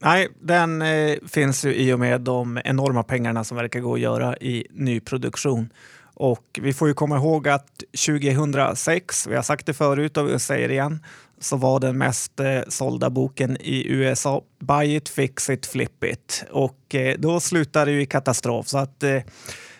Nej, 0.00 0.28
den 0.40 0.82
eh, 0.82 1.16
finns 1.28 1.64
ju 1.64 1.74
i 1.74 1.92
och 1.92 1.98
med 1.98 2.20
de 2.20 2.60
enorma 2.64 3.02
pengarna 3.02 3.44
som 3.44 3.56
verkar 3.56 3.80
gå 3.80 3.94
att 3.94 4.00
göra 4.00 4.36
i 4.36 4.66
nyproduktion. 4.70 5.72
Och 6.14 6.60
vi 6.62 6.72
får 6.72 6.88
ju 6.88 6.94
komma 6.94 7.16
ihåg 7.16 7.48
att 7.48 7.82
2006, 8.06 9.26
vi 9.26 9.34
har 9.34 9.42
sagt 9.42 9.66
det 9.66 9.74
förut 9.74 10.16
och 10.16 10.28
vi 10.28 10.38
säger 10.38 10.68
det 10.68 10.74
igen, 10.74 11.04
så 11.40 11.56
var 11.56 11.80
den 11.80 11.98
mest 11.98 12.40
eh, 12.40 12.60
sålda 12.68 13.10
boken 13.10 13.56
i 13.60 13.88
USA 13.88 14.42
Buy 14.58 14.96
it, 14.96 15.08
fix 15.08 15.50
it, 15.50 15.66
flip 15.66 16.04
it. 16.04 16.44
Och 16.50 16.94
eh, 16.94 17.14
då 17.18 17.40
slutade 17.40 17.84
det 17.84 17.94
ju 17.94 18.02
i 18.02 18.06
katastrof. 18.06 18.68
Så 18.68 18.78
att 18.78 19.02
eh, 19.02 19.22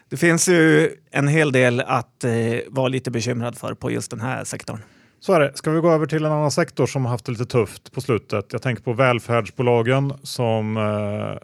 det 0.09 0.17
finns 0.17 0.49
ju 0.49 0.91
en 1.11 1.29
hel 1.29 1.53
del 1.53 1.81
att 1.81 2.25
eh, 2.25 2.33
vara 2.69 2.89
lite 2.89 3.11
bekymrad 3.11 3.59
för 3.59 3.75
på 3.75 3.91
just 3.91 4.11
den 4.11 4.21
här 4.21 4.45
sektorn. 4.45 4.79
Så 5.21 5.33
är 5.33 5.41
det. 5.41 5.53
Ska 5.55 5.71
vi 5.71 5.81
gå 5.81 5.91
över 5.91 6.07
till 6.07 6.25
en 6.25 6.33
annan 6.33 6.51
sektor 6.51 6.87
som 6.87 7.05
har 7.05 7.13
haft 7.13 7.25
det 7.25 7.33
lite 7.33 7.47
tufft 7.47 7.93
på 7.93 8.01
slutet? 8.01 8.53
Jag 8.53 8.63
tänker 8.63 8.83
på 8.83 8.93
välfärdsbolagen 8.93 10.13
som 10.23 10.77
eh, 10.77 11.39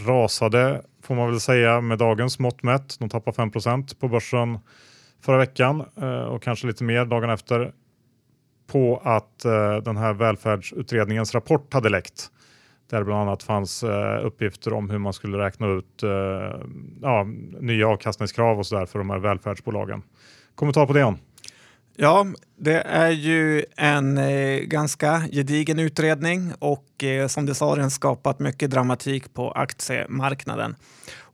rasade, 0.00 0.82
får 1.02 1.14
man 1.14 1.30
väl 1.30 1.40
säga, 1.40 1.80
med 1.80 1.98
dagens 1.98 2.38
mått 2.38 2.62
mätt. 2.62 2.98
De 2.98 3.08
tappade 3.08 3.36
5 3.36 3.50
på 4.00 4.08
börsen 4.08 4.58
förra 5.20 5.38
veckan 5.38 5.84
eh, 6.00 6.20
och 6.20 6.42
kanske 6.42 6.66
lite 6.66 6.84
mer 6.84 7.04
dagen 7.04 7.30
efter 7.30 7.72
på 8.66 9.00
att 9.04 9.44
eh, 9.44 9.76
den 9.76 9.96
här 9.96 10.12
välfärdsutredningens 10.12 11.34
rapport 11.34 11.74
hade 11.74 11.88
läckt 11.88 12.30
där 12.90 13.04
bland 13.04 13.20
annat 13.20 13.42
fanns 13.42 13.82
eh, 13.82 14.26
uppgifter 14.26 14.72
om 14.72 14.90
hur 14.90 14.98
man 14.98 15.12
skulle 15.12 15.38
räkna 15.38 15.66
ut 15.66 16.02
eh, 16.02 16.10
ja, 17.02 17.24
nya 17.60 17.88
avkastningskrav 17.88 18.58
och 18.58 18.66
så 18.66 18.78
där 18.78 18.86
för 18.86 18.98
de 18.98 19.10
här 19.10 19.18
välfärdsbolagen. 19.18 20.02
Kommentar 20.54 20.86
på 20.86 20.92
det 20.92 21.00
Jan? 21.00 21.18
Ja, 21.96 22.26
det 22.56 22.80
är 22.80 23.10
ju 23.10 23.64
en 23.76 24.18
eh, 24.18 24.58
ganska 24.58 25.22
gedigen 25.32 25.78
utredning 25.78 26.52
och 26.58 27.04
eh, 27.04 27.26
som 27.26 27.46
du 27.46 27.54
sa 27.54 27.68
har 27.68 27.76
den 27.76 27.90
skapat 27.90 28.38
mycket 28.38 28.70
dramatik 28.70 29.34
på 29.34 29.50
aktiemarknaden. 29.50 30.76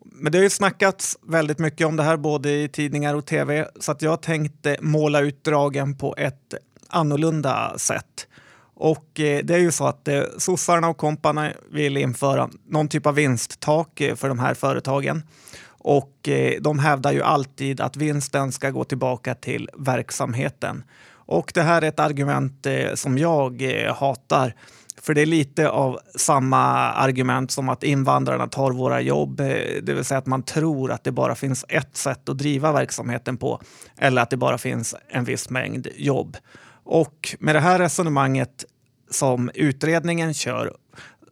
Men 0.05 0.33
det 0.33 0.39
har 0.39 0.43
ju 0.43 0.51
snackats 0.51 1.19
väldigt 1.23 1.59
mycket 1.59 1.87
om 1.87 1.97
det 1.97 2.03
här 2.03 2.17
både 2.17 2.51
i 2.51 2.69
tidningar 2.69 3.15
och 3.15 3.27
tv 3.27 3.69
så 3.81 3.93
att 3.93 4.03
jag 4.03 4.23
tänkte 4.23 4.77
måla 4.81 5.21
ut 5.21 5.45
dragen 5.45 5.97
på 5.97 6.15
ett 6.19 6.55
annorlunda 6.89 7.79
sätt. 7.79 8.29
Och 8.77 9.21
eh, 9.21 9.45
det 9.45 9.55
är 9.55 9.59
ju 9.59 9.73
så 9.73 9.87
att 9.87 10.09
eh, 10.09 10.23
sossarna 10.39 10.89
och 10.89 10.97
komparna 10.97 11.53
vill 11.71 11.97
införa 11.97 12.51
någon 12.69 12.89
typ 12.89 13.07
av 13.07 13.15
vinsttak 13.15 14.01
eh, 14.01 14.15
för 14.15 14.29
de 14.29 14.39
här 14.39 14.55
företagen. 14.55 15.23
Och 15.67 16.29
eh, 16.29 16.61
de 16.61 16.79
hävdar 16.79 17.13
ju 17.13 17.23
alltid 17.23 17.81
att 17.81 17.97
vinsten 17.97 18.53
ska 18.53 18.71
gå 18.71 18.85
tillbaka 18.85 19.35
till 19.35 19.71
verksamheten. 19.79 20.85
Och 21.27 21.53
det 21.55 21.63
här 21.63 21.83
är 21.83 21.89
ett 21.89 22.01
argument 22.01 22.67
som 22.95 23.19
jag 23.19 23.63
hatar. 23.97 24.55
För 25.03 25.15
det 25.15 25.23
är 25.23 25.27
lite 25.27 25.69
av 25.69 25.99
samma 26.17 26.63
argument 26.93 27.51
som 27.51 27.69
att 27.69 27.83
invandrarna 27.83 28.47
tar 28.47 28.73
våra 28.73 29.01
jobb. 29.01 29.37
Det 29.83 29.95
vill 29.95 30.05
säga 30.05 30.19
att 30.19 30.27
man 30.27 30.43
tror 30.43 30.93
att 30.93 31.05
det 31.05 31.13
bara 31.13 31.35
finns 31.35 31.65
ett 31.69 31.97
sätt 31.97 32.29
att 32.29 32.39
driva 32.39 32.73
verksamheten 32.73 33.37
på. 33.37 33.61
Eller 33.99 34.23
att 34.23 34.31
det 34.31 34.37
bara 34.37 34.59
finns 34.59 34.95
en 35.09 35.25
viss 35.25 35.51
mängd 35.51 35.89
jobb. 35.97 36.37
Och 36.85 37.37
med 37.41 37.55
det 37.55 37.61
här 37.61 37.79
resonemanget 37.79 38.65
som 39.11 39.51
utredningen 39.55 40.35
kör 40.35 40.77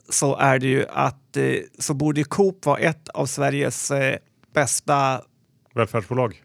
så 0.08 0.36
är 0.36 0.58
det 0.58 0.66
ju 0.66 0.86
att 0.88 1.36
eh, 1.36 1.54
så 1.78 1.94
borde 1.94 2.24
Coop 2.24 2.66
vara 2.66 2.78
ett 2.78 3.08
av 3.08 3.26
Sveriges 3.26 3.90
eh, 3.90 4.16
bästa 4.54 5.22
Välfärdsbolag. 5.74 6.42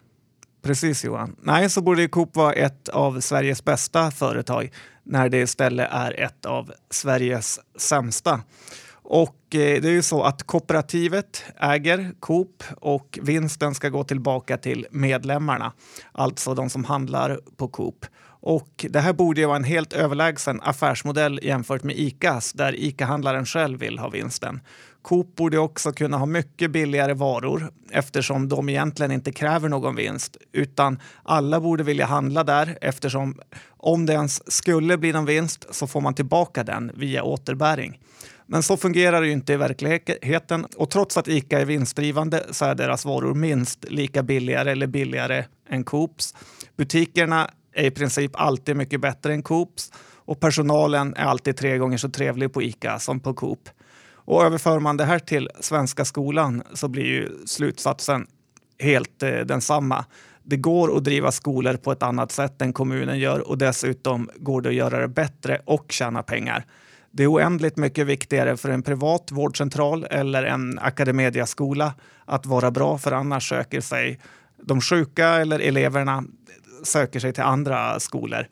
Precis 0.62 1.04
Johan. 1.04 1.36
Nej, 1.42 1.70
så 1.70 1.82
borde 1.82 2.08
Coop 2.08 2.36
vara 2.36 2.54
ett 2.54 2.90
av 2.90 3.20
Sveriges 3.20 3.64
bästa 3.64 4.12
företag 4.12 4.72
när 5.04 5.30
det 5.30 5.38
istället 5.38 5.90
är 5.92 6.20
ett 6.20 6.46
av 6.46 6.72
Sveriges 6.90 7.60
sämsta. 7.78 8.42
Och 9.10 9.56
eh, 9.56 9.82
det 9.82 9.88
är 9.88 9.92
ju 9.92 10.02
så 10.02 10.24
att 10.24 10.44
kooperativet 10.44 11.44
äger 11.60 12.12
Coop 12.20 12.64
och 12.82 13.20
vinsten 13.22 13.76
ska 13.76 13.90
gå 13.90 14.04
tillbaka 14.04 14.58
till 14.58 14.88
medlemmarna, 14.92 15.74
alltså 16.12 16.54
de 16.54 16.70
som 16.70 16.84
handlar 16.84 17.40
på 17.58 17.68
Coop. 17.68 18.06
Och 18.40 18.86
det 18.90 19.00
här 19.00 19.14
borde 19.14 19.42
ju 19.42 19.48
vara 19.48 19.58
en 19.58 19.64
helt 19.64 19.94
överlägsen 19.94 20.62
affärsmodell 20.64 21.40
jämfört 21.44 21.84
med 21.84 22.00
Icas 22.00 22.54
där 22.54 22.76
Ica-handlaren 22.76 23.46
själv 23.46 23.80
vill 23.80 24.00
ha 24.00 24.10
vinsten. 24.10 24.60
Coop 25.02 25.36
borde 25.36 25.58
också 25.58 25.92
kunna 25.92 26.18
ha 26.18 26.26
mycket 26.26 26.72
billigare 26.72 27.14
varor 27.14 27.72
eftersom 27.92 28.50
de 28.50 28.70
egentligen 28.70 29.12
inte 29.12 29.32
kräver 29.32 29.70
någon 29.70 29.96
vinst 29.96 30.38
utan 30.52 31.00
alla 31.24 31.60
borde 31.60 31.84
vilja 31.84 32.06
handla 32.06 32.44
där 32.44 32.78
eftersom 32.82 33.40
om 33.78 34.06
det 34.06 34.14
ens 34.14 34.52
skulle 34.54 34.98
bli 34.98 35.12
någon 35.12 35.26
vinst 35.26 35.66
så 35.72 35.88
får 35.88 36.02
man 36.02 36.14
tillbaka 36.14 36.64
den 36.64 36.92
via 36.96 37.24
återbäring. 37.24 38.00
Men 38.46 38.64
så 38.64 38.78
fungerar 38.78 39.22
det 39.22 39.28
ju 39.28 39.34
inte 39.34 39.54
i 39.54 39.58
verkligheten 39.58 40.66
och 40.76 40.90
trots 40.90 41.18
att 41.18 41.28
Ica 41.28 41.60
är 41.60 41.66
vinstdrivande 41.66 42.46
så 42.52 42.66
är 42.66 42.76
deras 42.76 43.06
varor 43.06 43.34
minst 43.34 43.86
lika 43.90 44.24
billigare 44.24 44.72
eller 44.72 44.88
billigare 44.88 45.46
än 45.70 45.84
Coops. 45.84 46.36
Butikerna 46.78 47.50
är 47.78 47.86
i 47.86 47.92
princip 47.92 48.32
alltid 48.34 48.76
mycket 48.76 49.02
bättre 49.02 49.34
än 49.34 49.44
Coops 49.44 49.92
och 50.16 50.40
personalen 50.40 51.14
är 51.16 51.26
alltid 51.26 51.58
tre 51.58 51.78
gånger 51.78 51.98
så 51.98 52.10
trevlig 52.10 52.54
på 52.54 52.62
Ica 52.62 53.00
som 53.00 53.20
på 53.20 53.34
Coop. 53.34 53.70
Och 54.14 54.44
överför 54.44 54.80
man 54.80 54.98
det 54.98 55.06
här 55.06 55.20
till 55.20 55.50
svenska 55.60 56.06
skolan 56.06 56.64
så 56.74 56.88
blir 56.88 57.06
ju 57.06 57.30
slutsatsen 57.46 58.28
helt 58.80 59.24
eh, 59.24 59.40
densamma. 59.40 60.06
Det 60.44 60.58
går 60.58 60.98
att 60.98 61.04
driva 61.04 61.32
skolor 61.32 61.74
på 61.74 61.92
ett 61.92 62.04
annat 62.04 62.32
sätt 62.32 62.62
än 62.62 62.74
kommunen 62.74 63.20
gör 63.20 63.48
och 63.48 63.58
dessutom 63.58 64.30
går 64.36 64.62
det 64.62 64.70
att 64.70 64.76
göra 64.76 65.00
det 65.00 65.08
bättre 65.08 65.62
och 65.66 65.92
tjäna 65.92 66.24
pengar. 66.24 66.66
Det 67.12 67.24
är 67.24 67.32
oändligt 67.32 67.78
mycket 67.78 68.08
viktigare 68.08 68.58
för 68.58 68.70
en 68.70 68.84
privat 68.84 69.32
vårdcentral 69.32 70.06
eller 70.10 70.44
en 70.44 70.80
akademediaskola 70.80 71.94
att 72.26 72.46
vara 72.46 72.72
bra 72.72 72.98
för 72.98 73.12
annars 73.12 73.50
söker 73.50 73.82
sig 73.82 74.20
de 74.64 74.82
sjuka 74.82 75.28
eller 75.28 75.60
eleverna 75.60 76.24
söker 76.84 77.20
sig 77.20 77.34
till 77.34 77.44
andra 77.44 78.00
skolor. 78.00 78.48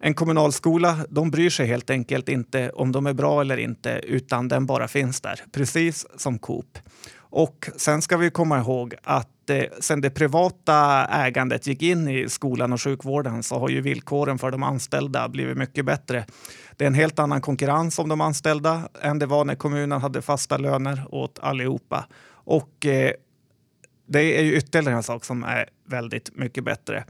En 0.00 0.14
kommunalskola 0.14 0.96
de 1.08 1.30
bryr 1.30 1.50
sig 1.50 1.66
helt 1.66 1.90
enkelt 1.90 2.28
inte 2.28 2.70
om 2.70 2.92
de 2.92 3.06
är 3.06 3.12
bra 3.12 3.40
eller 3.40 3.56
inte 3.56 4.00
utan 4.04 4.48
den 4.48 4.66
bara 4.66 4.88
finns 4.88 5.20
där, 5.20 5.40
precis 5.52 6.06
som 6.16 6.38
Coop. 6.38 6.78
Och 7.18 7.68
sen 7.76 8.02
ska 8.02 8.16
vi 8.16 8.30
komma 8.30 8.58
ihåg 8.58 8.94
att 9.02 9.50
eh, 9.50 9.64
sen 9.80 10.00
det 10.00 10.10
privata 10.10 11.06
ägandet 11.06 11.66
gick 11.66 11.82
in 11.82 12.08
i 12.08 12.28
skolan 12.28 12.72
och 12.72 12.82
sjukvården 12.82 13.42
så 13.42 13.58
har 13.58 13.68
ju 13.68 13.80
villkoren 13.80 14.38
för 14.38 14.50
de 14.50 14.62
anställda 14.62 15.28
blivit 15.28 15.56
mycket 15.56 15.84
bättre. 15.84 16.24
Det 16.76 16.84
är 16.84 16.86
en 16.86 16.94
helt 16.94 17.18
annan 17.18 17.40
konkurrens 17.40 17.98
om 17.98 18.08
de 18.08 18.20
anställda 18.20 18.88
än 19.02 19.18
det 19.18 19.26
var 19.26 19.44
när 19.44 19.54
kommunen 19.54 20.00
hade 20.00 20.22
fasta 20.22 20.56
löner 20.56 21.02
åt 21.10 21.38
allihopa. 21.38 22.06
Och 22.44 22.86
eh, 22.86 23.12
det 24.06 24.38
är 24.38 24.42
ju 24.42 24.56
ytterligare 24.56 24.96
en 24.96 25.02
sak 25.02 25.24
som 25.24 25.44
är 25.44 25.68
väldigt 25.86 26.36
mycket 26.36 26.64
bättre. 26.64 27.04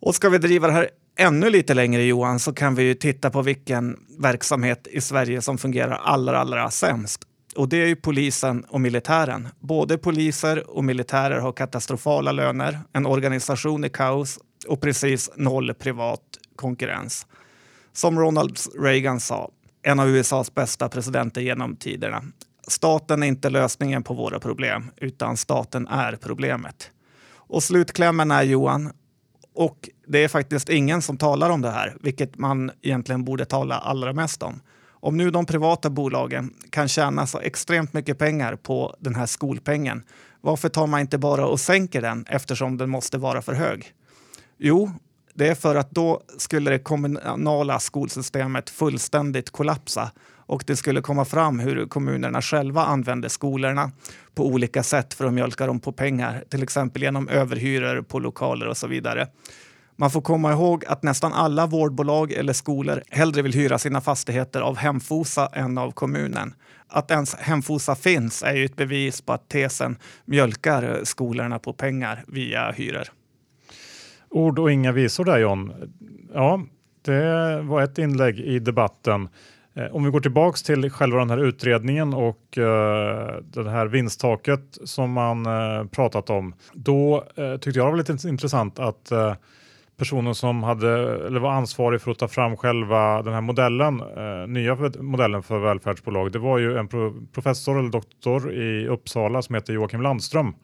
Och 0.00 0.14
ska 0.14 0.28
vi 0.28 0.38
driva 0.38 0.66
det 0.66 0.72
här 0.72 0.90
ännu 1.18 1.50
lite 1.50 1.74
längre 1.74 2.02
Johan 2.02 2.38
så 2.38 2.52
kan 2.52 2.74
vi 2.74 2.82
ju 2.82 2.94
titta 2.94 3.30
på 3.30 3.42
vilken 3.42 3.96
verksamhet 4.18 4.86
i 4.90 5.00
Sverige 5.00 5.42
som 5.42 5.58
fungerar 5.58 6.00
allra, 6.04 6.38
allra 6.38 6.70
sämst. 6.70 7.22
Och 7.56 7.68
det 7.68 7.82
är 7.82 7.86
ju 7.86 7.96
polisen 7.96 8.64
och 8.68 8.80
militären. 8.80 9.48
Både 9.60 9.98
poliser 9.98 10.70
och 10.70 10.84
militärer 10.84 11.38
har 11.38 11.52
katastrofala 11.52 12.32
löner, 12.32 12.80
en 12.92 13.06
organisation 13.06 13.84
i 13.84 13.88
kaos 13.88 14.38
och 14.68 14.80
precis 14.80 15.30
noll 15.36 15.74
privat 15.74 16.20
konkurrens. 16.56 17.26
Som 17.92 18.18
Ronald 18.18 18.58
Reagan 18.80 19.20
sa, 19.20 19.50
en 19.82 20.00
av 20.00 20.08
USAs 20.08 20.54
bästa 20.54 20.88
presidenter 20.88 21.40
genom 21.40 21.76
tiderna. 21.76 22.22
Staten 22.68 23.22
är 23.22 23.26
inte 23.26 23.50
lösningen 23.50 24.02
på 24.02 24.14
våra 24.14 24.40
problem, 24.40 24.90
utan 24.96 25.36
staten 25.36 25.88
är 25.88 26.16
problemet. 26.16 26.90
Och 27.28 27.62
slutklämmen 27.62 28.30
är 28.30 28.42
Johan, 28.42 28.92
och 29.56 29.88
det 30.06 30.24
är 30.24 30.28
faktiskt 30.28 30.68
ingen 30.68 31.02
som 31.02 31.16
talar 31.16 31.50
om 31.50 31.62
det 31.62 31.70
här, 31.70 31.96
vilket 32.00 32.38
man 32.38 32.70
egentligen 32.82 33.24
borde 33.24 33.44
tala 33.44 33.78
allra 33.78 34.12
mest 34.12 34.42
om. 34.42 34.60
Om 34.90 35.16
nu 35.16 35.30
de 35.30 35.46
privata 35.46 35.90
bolagen 35.90 36.54
kan 36.70 36.88
tjäna 36.88 37.26
så 37.26 37.40
extremt 37.40 37.92
mycket 37.92 38.18
pengar 38.18 38.56
på 38.56 38.96
den 39.00 39.14
här 39.14 39.26
skolpengen, 39.26 40.02
varför 40.40 40.68
tar 40.68 40.86
man 40.86 41.00
inte 41.00 41.18
bara 41.18 41.46
och 41.46 41.60
sänker 41.60 42.02
den 42.02 42.24
eftersom 42.28 42.76
den 42.76 42.90
måste 42.90 43.18
vara 43.18 43.42
för 43.42 43.52
hög? 43.52 43.92
Jo, 44.58 44.90
det 45.34 45.48
är 45.48 45.54
för 45.54 45.74
att 45.74 45.90
då 45.90 46.20
skulle 46.38 46.70
det 46.70 46.78
kommunala 46.78 47.80
skolsystemet 47.80 48.70
fullständigt 48.70 49.50
kollapsa 49.50 50.10
och 50.46 50.64
det 50.66 50.76
skulle 50.76 51.00
komma 51.00 51.24
fram 51.24 51.58
hur 51.58 51.86
kommunerna 51.86 52.42
själva 52.42 52.84
använder 52.84 53.28
skolorna 53.28 53.90
på 54.34 54.46
olika 54.46 54.82
sätt 54.82 55.14
för 55.14 55.24
att 55.24 55.32
mjölka 55.32 55.66
dem 55.66 55.80
på 55.80 55.92
pengar, 55.92 56.44
till 56.48 56.62
exempel 56.62 57.02
genom 57.02 57.28
överhyror 57.28 58.02
på 58.02 58.18
lokaler 58.18 58.68
och 58.68 58.76
så 58.76 58.86
vidare. 58.86 59.28
Man 59.98 60.10
får 60.10 60.20
komma 60.20 60.52
ihåg 60.52 60.84
att 60.84 61.02
nästan 61.02 61.32
alla 61.32 61.66
vårdbolag 61.66 62.32
eller 62.32 62.52
skolor 62.52 63.02
hellre 63.08 63.42
vill 63.42 63.54
hyra 63.54 63.78
sina 63.78 64.00
fastigheter 64.00 64.60
av 64.60 64.76
Hemfosa 64.76 65.46
än 65.52 65.78
av 65.78 65.90
kommunen. 65.90 66.54
Att 66.88 67.10
ens 67.10 67.34
Hemfosa 67.34 67.94
finns 67.94 68.42
är 68.42 68.54
ju 68.54 68.64
ett 68.64 68.76
bevis 68.76 69.20
på 69.20 69.32
att 69.32 69.48
tesen 69.48 69.98
mjölkar 70.24 71.00
skolorna 71.04 71.58
på 71.58 71.72
pengar 71.72 72.24
via 72.28 72.70
hyror. 72.70 73.08
Ord 74.30 74.58
och 74.58 74.72
inga 74.72 74.92
visor 74.92 75.24
där 75.24 75.38
John. 75.38 75.72
Ja, 76.34 76.60
det 77.02 77.60
var 77.62 77.82
ett 77.82 77.98
inlägg 77.98 78.40
i 78.40 78.58
debatten. 78.58 79.28
Eh, 79.76 79.86
om 79.96 80.04
vi 80.04 80.10
går 80.10 80.20
tillbaks 80.20 80.62
till 80.62 80.90
själva 80.90 81.18
den 81.18 81.30
här 81.30 81.44
utredningen 81.44 82.14
och 82.14 82.58
uh, 82.58 82.64
det 83.42 83.70
här 83.70 83.86
vinsttaket 83.86 84.78
som 84.84 85.12
man 85.12 85.46
uh, 85.46 85.86
pratat 85.86 86.30
om. 86.30 86.54
Då 86.72 87.24
uh, 87.38 87.56
tyckte 87.56 87.78
jag 87.78 87.86
det 87.86 87.90
var 87.90 87.96
lite 87.96 88.28
intressant 88.28 88.78
att 88.78 89.12
personen 89.98 90.34
som 90.34 90.62
hade, 90.62 90.90
eller 91.26 91.40
var 91.40 91.52
ansvarig 91.52 92.00
för 92.00 92.10
att 92.10 92.18
ta 92.18 92.28
fram 92.28 92.56
själva 92.56 93.22
den 93.22 93.34
här 93.34 93.40
modellen, 93.40 94.02
nya 94.52 94.76
modellen 95.00 95.42
för 95.42 95.58
välfärdsbolag, 95.58 96.32
det 96.32 96.38
var 96.38 96.58
ju 96.58 96.78
en 96.78 96.88
pro 96.88 97.26
professor 97.32 97.78
eller 97.78 97.90
doktor 97.90 98.52
i 98.52 98.88
Uppsala 98.88 99.42
som 99.42 99.54
heter 99.54 99.72
Joakim 99.72 100.02
Landström. 100.02 100.54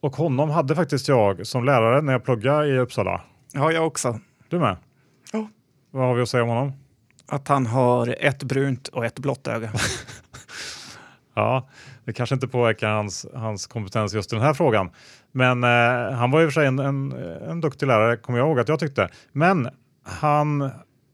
Och 0.00 0.16
honom 0.16 0.50
hade 0.50 0.74
faktiskt 0.74 1.08
jag 1.08 1.46
som 1.46 1.64
lärare 1.64 2.02
när 2.02 2.12
jag 2.12 2.24
pluggade 2.24 2.68
i 2.68 2.78
Uppsala. 2.78 3.20
Ja, 3.52 3.72
jag 3.72 3.86
också. 3.86 4.20
Du 4.48 4.58
med? 4.58 4.76
Ja. 5.32 5.48
Vad 5.90 6.06
har 6.06 6.14
vi 6.14 6.22
att 6.22 6.28
säga 6.28 6.42
om 6.42 6.48
honom? 6.48 6.72
Att 7.26 7.48
han 7.48 7.66
har 7.66 8.16
ett 8.20 8.42
brunt 8.42 8.88
och 8.88 9.04
ett 9.04 9.18
blått 9.18 9.46
öga. 9.46 9.72
ja, 11.34 11.68
det 12.04 12.12
kanske 12.12 12.34
inte 12.34 12.48
påverkar 12.48 12.88
hans, 12.88 13.26
hans 13.34 13.66
kompetens 13.66 14.14
just 14.14 14.32
i 14.32 14.36
den 14.36 14.44
här 14.44 14.54
frågan. 14.54 14.90
Men 15.32 15.64
eh, 15.64 16.12
han 16.12 16.30
var 16.30 16.42
i 16.42 16.44
och 16.44 16.52
för 16.52 16.60
sig 16.60 16.66
en, 16.66 16.78
en, 16.78 17.12
en 17.50 17.60
duktig 17.60 17.86
lärare, 17.86 18.16
kommer 18.16 18.38
jag 18.38 18.48
ihåg 18.48 18.60
att 18.60 18.68
jag 18.68 18.80
tyckte. 18.80 19.08
Men 19.32 19.68
han 20.04 20.70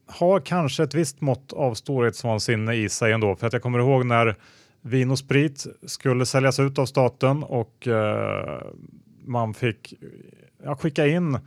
har 0.07 0.39
kanske 0.39 0.83
ett 0.83 0.93
visst 0.93 1.21
mått 1.21 1.53
av 1.53 1.73
storhetsvansinne 1.73 2.73
i 2.73 2.89
sig 2.89 3.11
ändå. 3.11 3.35
För 3.35 3.47
att 3.47 3.53
jag 3.53 3.61
kommer 3.61 3.79
ihåg 3.79 4.05
när 4.05 4.35
Vin 4.85 5.11
och 5.11 5.19
sprit 5.19 5.65
skulle 5.85 6.25
säljas 6.25 6.59
ut 6.59 6.79
av 6.79 6.85
staten 6.85 7.43
och 7.43 7.87
eh, 7.87 8.61
man 9.25 9.53
fick 9.53 9.93
ja, 10.63 10.75
skicka 10.75 11.07
in 11.07 11.39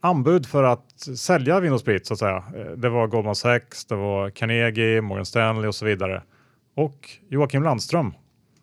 anbud 0.00 0.46
för 0.46 0.62
att 0.62 1.00
sälja 1.16 1.60
Vin 1.60 1.72
och 1.72 1.80
Sprit 1.80 2.06
så 2.06 2.14
att 2.14 2.18
säga. 2.18 2.44
Eh, 2.56 2.72
det 2.76 2.88
var 2.88 3.06
Goldman 3.06 3.34
Sachs, 3.34 3.84
det 3.84 3.94
var 3.94 4.30
Carnegie, 4.30 5.00
Morgan 5.00 5.26
Stanley 5.26 5.68
och 5.68 5.74
så 5.74 5.84
vidare. 5.84 6.22
Och 6.76 7.10
Joakim 7.28 7.62
Landström 7.62 8.14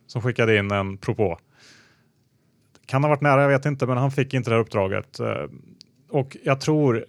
som 0.08 0.22
skickade 0.22 0.58
in 0.58 0.72
en 0.72 0.98
propå. 0.98 1.38
Kan 2.86 3.04
ha 3.04 3.10
varit 3.10 3.22
nära, 3.22 3.42
jag 3.42 3.50
vet 3.50 3.66
inte, 3.66 3.86
men 3.86 3.98
han 3.98 4.12
fick 4.12 4.34
inte 4.34 4.50
det 4.50 4.56
här 4.56 4.62
uppdraget. 4.62 5.20
Eh, 5.20 5.46
och 6.10 6.38
jag 6.44 6.62
tror 6.62 7.06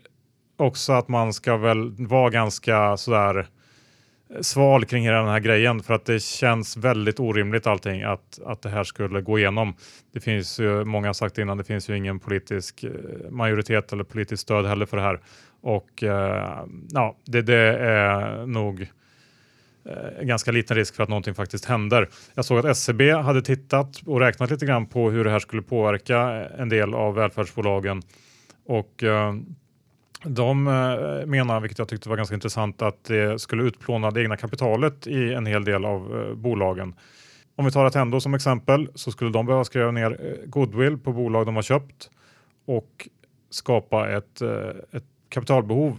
också 0.56 0.92
att 0.92 1.08
man 1.08 1.32
ska 1.32 1.56
väl 1.56 2.06
vara 2.06 2.30
ganska 2.30 2.96
sådär 2.96 3.48
sval 4.40 4.84
kring 4.84 5.04
hela 5.04 5.18
den 5.18 5.28
här 5.28 5.40
grejen 5.40 5.82
för 5.82 5.94
att 5.94 6.04
det 6.04 6.22
känns 6.22 6.76
väldigt 6.76 7.20
orimligt 7.20 7.66
allting 7.66 8.02
att, 8.02 8.38
att 8.44 8.62
det 8.62 8.68
här 8.68 8.84
skulle 8.84 9.20
gå 9.20 9.38
igenom. 9.38 9.74
Det 10.12 10.20
finns 10.20 10.60
ju, 10.60 10.84
många 10.84 11.08
har 11.08 11.12
sagt 11.12 11.38
innan, 11.38 11.58
det 11.58 11.64
finns 11.64 11.90
ju 11.90 11.96
ingen 11.96 12.18
politisk 12.18 12.84
eh, 12.84 13.30
majoritet 13.30 13.92
eller 13.92 14.04
politiskt 14.04 14.42
stöd 14.42 14.66
heller 14.66 14.86
för 14.86 14.96
det 14.96 15.02
här 15.02 15.20
och 15.60 16.02
eh, 16.02 16.64
ja, 16.90 17.16
det, 17.24 17.42
det 17.42 17.78
är 17.78 18.46
nog 18.46 18.82
eh, 19.84 20.22
ganska 20.22 20.52
liten 20.52 20.76
risk 20.76 20.94
för 20.94 21.02
att 21.02 21.08
någonting 21.08 21.34
faktiskt 21.34 21.64
händer. 21.64 22.08
Jag 22.34 22.44
såg 22.44 22.58
att 22.58 22.64
SCB 22.64 23.12
hade 23.12 23.42
tittat 23.42 24.02
och 24.06 24.20
räknat 24.20 24.50
lite 24.50 24.66
grann 24.66 24.86
på 24.86 25.10
hur 25.10 25.24
det 25.24 25.30
här 25.30 25.38
skulle 25.38 25.62
påverka 25.62 26.20
en 26.58 26.68
del 26.68 26.94
av 26.94 27.14
välfärdsbolagen 27.14 28.02
och 28.66 29.02
eh, 29.02 29.34
de 30.24 30.66
eh, 30.66 31.26
menar, 31.26 31.60
vilket 31.60 31.78
jag 31.78 31.88
tyckte 31.88 32.08
var 32.08 32.16
ganska 32.16 32.34
intressant, 32.34 32.82
att 32.82 33.04
det 33.04 33.40
skulle 33.40 33.62
utplåna 33.62 34.10
det 34.10 34.22
egna 34.22 34.36
kapitalet 34.36 35.06
i 35.06 35.32
en 35.32 35.46
hel 35.46 35.64
del 35.64 35.84
av 35.84 36.20
eh, 36.20 36.34
bolagen. 36.34 36.94
Om 37.56 37.64
vi 37.64 37.70
tar 37.70 37.84
Attendo 37.84 38.20
som 38.20 38.34
exempel 38.34 38.88
så 38.94 39.12
skulle 39.12 39.30
de 39.30 39.46
behöva 39.46 39.64
skriva 39.64 39.90
ner 39.90 40.10
eh, 40.10 40.48
goodwill 40.48 40.98
på 40.98 41.12
bolag 41.12 41.46
de 41.46 41.56
har 41.56 41.62
köpt 41.62 42.10
och 42.66 43.08
skapa 43.50 44.10
ett, 44.10 44.42
ett 44.92 45.04
kapitalbehov 45.28 45.98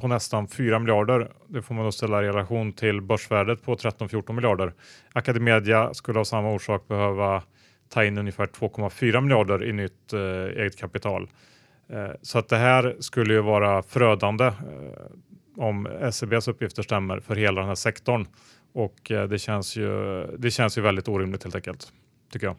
på 0.00 0.08
nästan 0.08 0.48
4 0.48 0.78
miljarder. 0.78 1.30
Det 1.48 1.62
får 1.62 1.74
man 1.74 1.84
då 1.84 1.92
ställa 1.92 2.22
i 2.22 2.26
relation 2.26 2.72
till 2.72 3.00
börsvärdet 3.00 3.62
på 3.62 3.74
13-14 3.74 4.32
miljarder. 4.32 4.72
Academedia 5.12 5.94
skulle 5.94 6.20
av 6.20 6.24
samma 6.24 6.52
orsak 6.52 6.88
behöva 6.88 7.42
ta 7.88 8.04
in 8.04 8.18
ungefär 8.18 8.46
2,4 8.46 9.20
miljarder 9.20 9.64
i 9.64 9.72
nytt 9.72 10.12
eh, 10.12 10.20
eget 10.62 10.78
kapital. 10.78 11.28
Eh, 11.90 12.10
så 12.22 12.38
att 12.38 12.48
det 12.48 12.56
här 12.56 12.96
skulle 13.00 13.34
ju 13.34 13.40
vara 13.40 13.82
förödande 13.82 14.44
eh, 14.44 14.52
om 15.56 15.86
SCBs 15.86 16.48
uppgifter 16.48 16.82
stämmer 16.82 17.20
för 17.20 17.36
hela 17.36 17.60
den 17.60 17.68
här 17.68 17.74
sektorn. 17.74 18.26
Och 18.72 19.10
eh, 19.10 19.28
det 19.28 19.38
känns 19.38 19.76
ju, 19.76 19.90
det 20.38 20.50
känns 20.50 20.78
ju 20.78 20.82
väldigt 20.82 21.08
orimligt 21.08 21.44
helt 21.44 21.54
enkelt, 21.54 21.92
tycker 22.32 22.46
jag. 22.46 22.56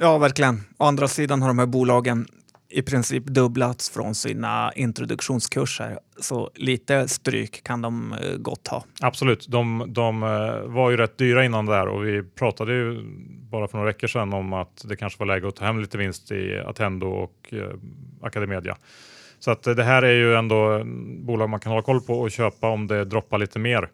Ja, 0.00 0.18
verkligen. 0.18 0.60
Å 0.78 0.84
andra 0.84 1.08
sidan 1.08 1.42
har 1.42 1.48
de 1.48 1.58
här 1.58 1.66
bolagen 1.66 2.26
i 2.72 2.82
princip 2.82 3.24
dubblats 3.24 3.90
från 3.90 4.14
sina 4.14 4.72
introduktionskurser. 4.76 5.98
Så 6.20 6.50
lite 6.54 7.08
stryk 7.08 7.64
kan 7.64 7.82
de 7.82 8.12
eh, 8.12 8.36
gott 8.36 8.68
ha. 8.68 8.84
Absolut, 9.00 9.46
de, 9.48 9.84
de 9.88 10.22
eh, 10.22 10.72
var 10.72 10.90
ju 10.90 10.96
rätt 10.96 11.18
dyra 11.18 11.44
innan 11.44 11.66
där 11.66 11.88
och 11.88 12.06
vi 12.06 12.22
pratade 12.22 12.72
ju 12.72 13.02
bara 13.50 13.68
för 13.68 13.78
några 13.78 13.90
veckor 13.90 14.08
sedan 14.08 14.32
om 14.32 14.52
att 14.52 14.84
det 14.88 14.96
kanske 14.96 15.18
var 15.18 15.26
läge 15.26 15.48
att 15.48 15.56
ta 15.56 15.64
hem 15.64 15.80
lite 15.80 15.98
vinst 15.98 16.32
i 16.32 16.58
Attendo 16.66 17.06
och 17.06 17.48
eh, 17.52 17.68
Academedia. 18.22 18.76
Så 19.38 19.50
att 19.50 19.62
det 19.62 19.84
här 19.84 20.02
är 20.02 20.14
ju 20.14 20.34
ändå 20.34 20.82
bolag 21.26 21.50
man 21.50 21.60
kan 21.60 21.72
hålla 21.72 21.82
koll 21.82 22.00
på 22.00 22.14
och 22.14 22.30
köpa 22.30 22.68
om 22.68 22.86
det 22.86 23.04
droppar 23.04 23.38
lite 23.38 23.58
mer. 23.58 23.88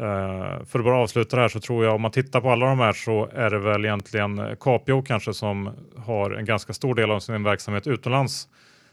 Uh, 0.00 0.64
för 0.64 0.78
att 0.78 0.84
bara 0.84 0.96
avsluta 0.96 1.36
det 1.36 1.42
här 1.42 1.48
så 1.48 1.60
tror 1.60 1.84
jag 1.84 1.94
om 1.94 2.02
man 2.02 2.10
tittar 2.10 2.40
på 2.40 2.50
alla 2.50 2.66
de 2.66 2.78
här 2.78 2.92
så 2.92 3.28
är 3.32 3.50
det 3.50 3.58
väl 3.58 3.84
egentligen 3.84 4.38
eh, 4.38 4.54
Capio 4.60 5.02
kanske 5.02 5.34
som 5.34 5.70
har 5.96 6.30
en 6.30 6.44
ganska 6.44 6.72
stor 6.72 6.94
del 6.94 7.10
av 7.10 7.20
sin 7.20 7.42
verksamhet 7.42 7.86
utomlands 7.86 8.48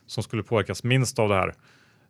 som 0.05 0.23
skulle 0.23 0.43
påverkas 0.43 0.83
minst 0.83 1.19
av 1.19 1.29
det 1.29 1.35
här. 1.35 1.53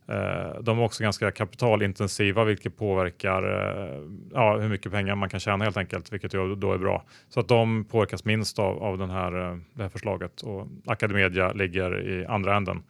Uh, 0.10 0.62
de 0.62 0.80
är 0.80 0.84
också 0.84 1.04
ganska 1.04 1.32
kapitalintensiva 1.32 2.44
vilket 2.44 2.78
påverkar 2.78 3.44
uh, 3.44 4.12
ja, 4.34 4.58
hur 4.58 4.70
mycket 4.70 4.92
pengar 4.92 5.16
man 5.16 5.30
kan 5.30 5.40
tjäna 5.40 5.64
helt 5.64 5.78
enkelt, 5.78 6.14
vilket 6.14 6.32
då 6.32 6.74
är 6.74 6.78
bra. 6.78 7.04
Så 7.30 7.40
att 7.40 7.48
de 7.48 7.86
påverkas 7.86 8.26
minst 8.26 8.60
av, 8.60 8.84
av 8.84 8.98
den 8.98 9.10
här, 9.10 9.32
det 9.74 9.84
här 9.84 9.90
förslaget 9.90 10.42
och 10.42 10.68
Academedia 10.86 11.52
ligger 11.52 12.08
i 12.08 12.26
andra 12.26 12.56
änden. 12.56 12.84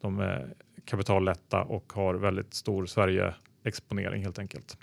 De 0.00 0.20
är 0.20 0.46
kapitallätta 0.84 1.62
och 1.62 1.92
har 1.92 2.14
väldigt 2.14 2.54
stor 2.54 2.86
Sverige-exponering 2.86 4.22
helt 4.22 4.38
enkelt. 4.38 4.76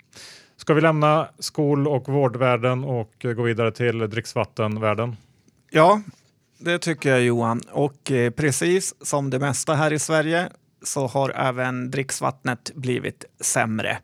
Ska 0.60 0.74
vi 0.74 0.80
lämna 0.80 1.28
skol 1.38 1.88
och 1.88 2.08
vårdvärlden 2.08 2.84
och 2.84 3.12
gå 3.36 3.42
vidare 3.42 3.72
till 3.72 3.98
dricksvattenvärlden? 3.98 5.16
Ja, 5.70 6.02
det 6.58 6.78
tycker 6.78 7.10
jag 7.10 7.22
Johan. 7.22 7.60
Och 7.72 8.10
eh, 8.10 8.30
precis 8.30 8.94
som 9.00 9.30
det 9.30 9.38
mesta 9.38 9.74
här 9.74 9.92
i 9.92 9.98
Sverige 9.98 10.48
så 10.82 11.06
har 11.06 11.30
även 11.30 11.90
dricksvattnet 11.90 12.70
blivit 12.74 13.24
sämre. 13.40 13.98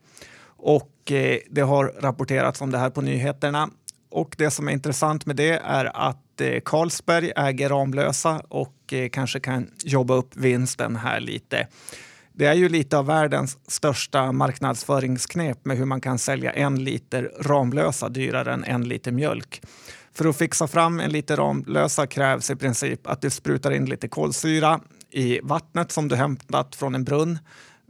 Och 0.47 1.12
eh, 1.12 1.38
det 1.51 1.61
har 1.61 1.92
rapporterats 2.01 2.61
om 2.61 2.71
det 2.71 2.79
här 2.79 2.90
på 2.90 3.01
nyheterna. 3.01 3.69
Och 4.11 4.35
det 4.38 4.51
som 4.51 4.69
är 4.69 4.73
intressant 4.73 5.27
med 5.27 5.37
det 5.37 5.61
är 5.64 6.09
att 6.09 6.40
eh, 6.40 6.61
Carlsberg 6.64 7.33
äger 7.37 7.69
Ramlösa 7.69 8.42
och 8.49 8.92
eh, 8.92 9.09
kanske 9.09 9.40
kan 9.40 9.71
jobba 9.85 10.14
upp 10.14 10.37
vinsten 10.37 10.97
här 10.97 11.21
lite. 11.21 11.66
Det 12.38 12.46
är 12.46 12.55
ju 12.55 12.68
lite 12.68 12.99
av 12.99 13.07
världens 13.07 13.59
största 13.66 14.33
marknadsföringsknep 14.33 15.64
med 15.64 15.77
hur 15.77 15.85
man 15.85 16.01
kan 16.01 16.18
sälja 16.18 16.53
en 16.53 16.85
liter 16.85 17.33
Ramlösa 17.40 18.09
dyrare 18.09 18.53
än 18.53 18.64
en 18.64 18.88
liter 18.88 19.12
mjölk. 19.12 19.62
För 20.12 20.29
att 20.29 20.37
fixa 20.37 20.66
fram 20.66 21.01
en 21.01 21.11
liter 21.11 21.37
Ramlösa 21.37 22.07
krävs 22.07 22.51
i 22.51 22.57
princip 22.57 23.07
att 23.07 23.22
du 23.22 23.31
sprutar 23.31 23.70
in 23.70 23.85
lite 23.85 24.09
kolsyra 24.09 24.81
i 25.11 25.40
vattnet 25.42 25.92
som 25.92 26.09
du 26.09 26.16
hämtat 26.16 26.77
från 26.77 26.94
en 26.94 27.05
brunn. 27.05 27.38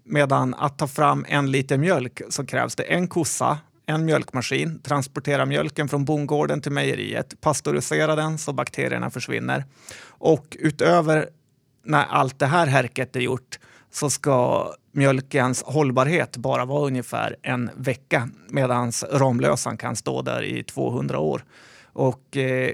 Medan 0.04 0.54
att 0.54 0.78
ta 0.78 0.86
fram 0.86 1.24
en 1.28 1.50
liter 1.50 1.78
mjölk 1.78 2.22
så 2.28 2.46
krävs 2.46 2.76
det 2.76 2.82
en 2.82 3.08
kossa, 3.08 3.58
en 3.86 4.04
mjölkmaskin, 4.04 4.82
transportera 4.82 5.46
mjölken 5.46 5.88
från 5.88 6.04
bondgården 6.04 6.60
till 6.60 6.72
mejeriet, 6.72 7.40
pastörisera 7.40 8.16
den 8.16 8.38
så 8.38 8.52
bakterierna 8.52 9.10
försvinner. 9.10 9.64
Och 10.06 10.56
utöver 10.60 11.28
när 11.84 12.04
allt 12.04 12.38
det 12.38 12.46
här 12.46 12.66
härket 12.66 13.16
är 13.16 13.20
gjort 13.20 13.58
så 13.90 14.10
ska 14.10 14.70
mjölkens 14.92 15.62
hållbarhet 15.62 16.36
bara 16.36 16.64
vara 16.64 16.86
ungefär 16.86 17.36
en 17.42 17.70
vecka 17.76 18.28
medan 18.48 18.92
Ramlösan 19.12 19.76
kan 19.76 19.96
stå 19.96 20.22
där 20.22 20.42
i 20.42 20.62
200 20.62 21.18
år. 21.18 21.44
Och 21.92 22.36
eh, 22.36 22.70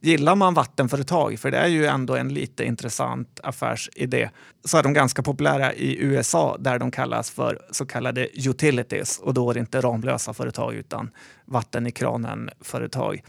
Gillar 0.00 0.36
man 0.36 0.54
vattenföretag, 0.54 1.38
för 1.38 1.50
det 1.50 1.58
är 1.58 1.66
ju 1.66 1.86
ändå 1.86 2.16
en 2.16 2.34
lite 2.34 2.64
intressant 2.64 3.40
affärsidé, 3.42 4.30
så 4.64 4.78
är 4.78 4.82
de 4.82 4.92
ganska 4.92 5.22
populära 5.22 5.74
i 5.74 5.96
USA 6.00 6.56
där 6.60 6.78
de 6.78 6.90
kallas 6.90 7.30
för 7.30 7.58
så 7.70 7.86
kallade 7.86 8.48
utilities 8.48 9.18
och 9.18 9.34
då 9.34 9.50
är 9.50 9.54
det 9.54 9.60
inte 9.60 9.80
Ramlösa 9.80 10.34
företag 10.34 10.74
utan 10.74 11.10
vatten 11.44 11.86
i 11.86 11.90
kranen-företag. 11.90 13.22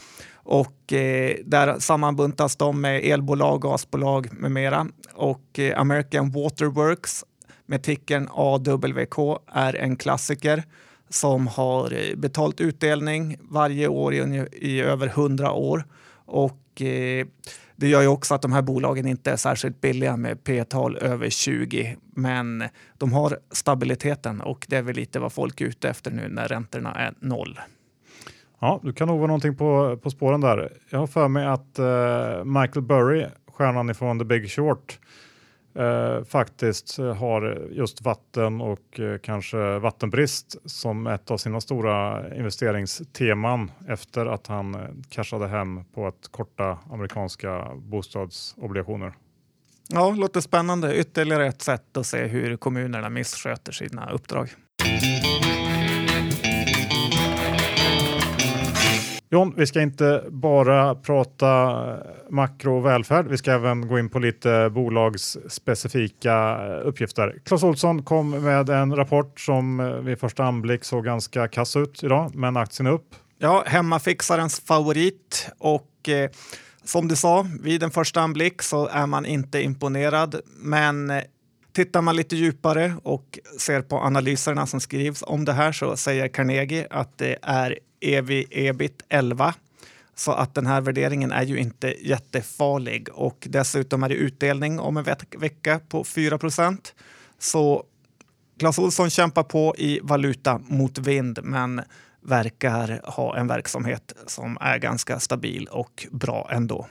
Och 0.51 0.93
eh, 0.93 1.35
där 1.45 1.79
sammanbuntas 1.79 2.55
de 2.55 2.81
med 2.81 3.03
elbolag, 3.03 3.61
gasbolag 3.61 4.27
med 4.31 4.51
mera. 4.51 4.87
Och 5.13 5.59
eh, 5.59 5.79
American 5.79 6.31
Waterworks 6.31 7.25
med 7.65 7.83
tickern 7.83 8.27
AWK 8.31 9.41
är 9.53 9.75
en 9.75 9.95
klassiker 9.95 10.63
som 11.09 11.47
har 11.47 11.93
eh, 11.93 12.15
betalt 12.15 12.61
utdelning 12.61 13.37
varje 13.41 13.87
år 13.87 14.13
i, 14.13 14.47
i 14.51 14.81
över 14.81 15.07
hundra 15.07 15.51
år 15.51 15.85
och 16.25 16.81
eh, 16.81 17.27
det 17.75 17.87
gör 17.87 18.01
ju 18.01 18.07
också 18.07 18.35
att 18.35 18.41
de 18.41 18.51
här 18.51 18.61
bolagen 18.61 19.07
inte 19.07 19.31
är 19.31 19.37
särskilt 19.37 19.81
billiga 19.81 20.17
med 20.17 20.43
P-tal 20.43 20.97
över 20.97 21.29
20. 21.29 21.97
Men 22.15 22.63
de 22.97 23.13
har 23.13 23.39
stabiliteten 23.51 24.41
och 24.41 24.65
det 24.69 24.77
är 24.77 24.81
väl 24.81 24.95
lite 24.95 25.19
vad 25.19 25.33
folk 25.33 25.61
är 25.61 25.65
ute 25.65 25.89
efter 25.89 26.11
nu 26.11 26.27
när 26.29 26.47
räntorna 26.47 26.95
är 26.95 27.13
noll. 27.19 27.59
Ja, 28.59 28.79
du 28.83 28.93
kan 28.93 29.07
nog 29.07 29.17
vara 29.17 29.27
någonting 29.27 29.55
på, 29.55 29.97
på 30.03 30.09
spåren 30.09 30.41
där. 30.41 30.73
Jag 30.89 30.99
har 30.99 31.07
för 31.07 31.27
mig 31.27 31.45
att 31.45 31.79
eh, 31.79 32.43
Michael 32.45 32.81
Burry, 32.81 33.25
stjärnan 33.47 33.89
ifrån 33.89 34.19
The 34.19 34.25
Big 34.25 34.51
Short, 34.51 34.99
eh, 35.75 36.23
faktiskt 36.23 36.97
har 36.97 37.67
just 37.71 38.01
vatten 38.01 38.61
och 38.61 38.99
eh, 38.99 39.17
kanske 39.17 39.79
vattenbrist 39.79 40.55
som 40.65 41.07
ett 41.07 41.31
av 41.31 41.37
sina 41.37 41.61
stora 41.61 42.25
investeringsteman 42.35 43.71
efter 43.87 44.25
att 44.25 44.47
han 44.47 44.75
eh, 44.75 44.81
cashade 45.09 45.47
hem 45.47 45.83
på 45.93 46.07
att 46.07 46.27
korta 46.31 46.77
amerikanska 46.91 47.67
bostadsobligationer. 47.75 49.13
Ja, 49.89 50.11
låter 50.11 50.41
spännande. 50.41 50.95
Ytterligare 50.95 51.47
ett 51.47 51.61
sätt 51.61 51.97
att 51.97 52.05
se 52.05 52.25
hur 52.25 52.57
kommunerna 52.57 53.09
missköter 53.09 53.71
sina 53.71 54.11
uppdrag. 54.11 54.49
John, 59.31 59.53
vi 59.57 59.67
ska 59.67 59.81
inte 59.81 60.23
bara 60.29 60.95
prata 60.95 61.47
eh, 61.91 61.97
makro 62.29 62.77
och 62.77 62.85
välfärd. 62.85 63.27
Vi 63.27 63.37
ska 63.37 63.51
även 63.51 63.87
gå 63.87 63.99
in 63.99 64.09
på 64.09 64.19
lite 64.19 64.69
bolagsspecifika 64.69 66.57
eh, 66.67 66.87
uppgifter. 66.87 67.35
Clas 67.45 67.63
Olsson 67.63 68.03
kom 68.03 68.29
med 68.29 68.69
en 68.69 68.95
rapport 68.95 69.39
som 69.39 69.79
eh, 69.79 69.87
vid 69.87 70.19
första 70.19 70.43
anblick 70.43 70.83
såg 70.83 71.05
ganska 71.05 71.47
kass 71.47 71.75
ut 71.75 72.03
idag, 72.03 72.35
men 72.35 72.57
aktien 72.57 72.87
är 72.87 72.91
upp. 72.91 73.15
Ja, 73.37 73.63
hemmafixarens 73.65 74.59
favorit 74.59 75.49
och 75.57 76.09
eh, 76.09 76.29
som 76.83 77.07
du 77.07 77.15
sa, 77.15 77.47
vid 77.61 77.83
en 77.83 77.91
första 77.91 78.21
anblick 78.21 78.61
så 78.61 78.87
är 78.87 79.07
man 79.07 79.25
inte 79.25 79.61
imponerad, 79.61 80.35
men 80.57 81.11
Tittar 81.73 82.01
man 82.01 82.15
lite 82.15 82.35
djupare 82.35 82.93
och 83.03 83.39
ser 83.59 83.81
på 83.81 83.97
analyserna 83.97 84.65
som 84.65 84.79
skrivs 84.79 85.23
om 85.27 85.45
det 85.45 85.53
här 85.53 85.71
så 85.71 85.97
säger 85.97 86.27
Carnegie 86.27 86.87
att 86.89 87.17
det 87.17 87.37
är 87.41 87.79
ev 88.01 88.43
ebit 88.49 89.01
11. 89.09 89.53
Så 90.15 90.31
att 90.31 90.55
den 90.55 90.67
här 90.67 90.81
värderingen 90.81 91.31
är 91.31 91.43
ju 91.43 91.57
inte 91.57 92.07
jättefarlig 92.07 93.09
och 93.13 93.47
dessutom 93.49 94.03
är 94.03 94.09
det 94.09 94.15
utdelning 94.15 94.79
om 94.79 94.97
en 94.97 95.05
vecka 95.37 95.79
på 95.89 96.03
4% 96.03 96.77
Så 97.39 97.83
Clas 98.59 98.79
Olsson 98.79 99.09
kämpar 99.09 99.43
på 99.43 99.75
i 99.77 99.99
valuta 100.03 100.61
mot 100.67 100.97
vind 100.97 101.39
men 101.43 101.81
verkar 102.21 103.01
ha 103.03 103.37
en 103.37 103.47
verksamhet 103.47 104.13
som 104.25 104.57
är 104.61 104.77
ganska 104.77 105.19
stabil 105.19 105.67
och 105.71 106.07
bra 106.11 106.49
ändå. 106.51 106.87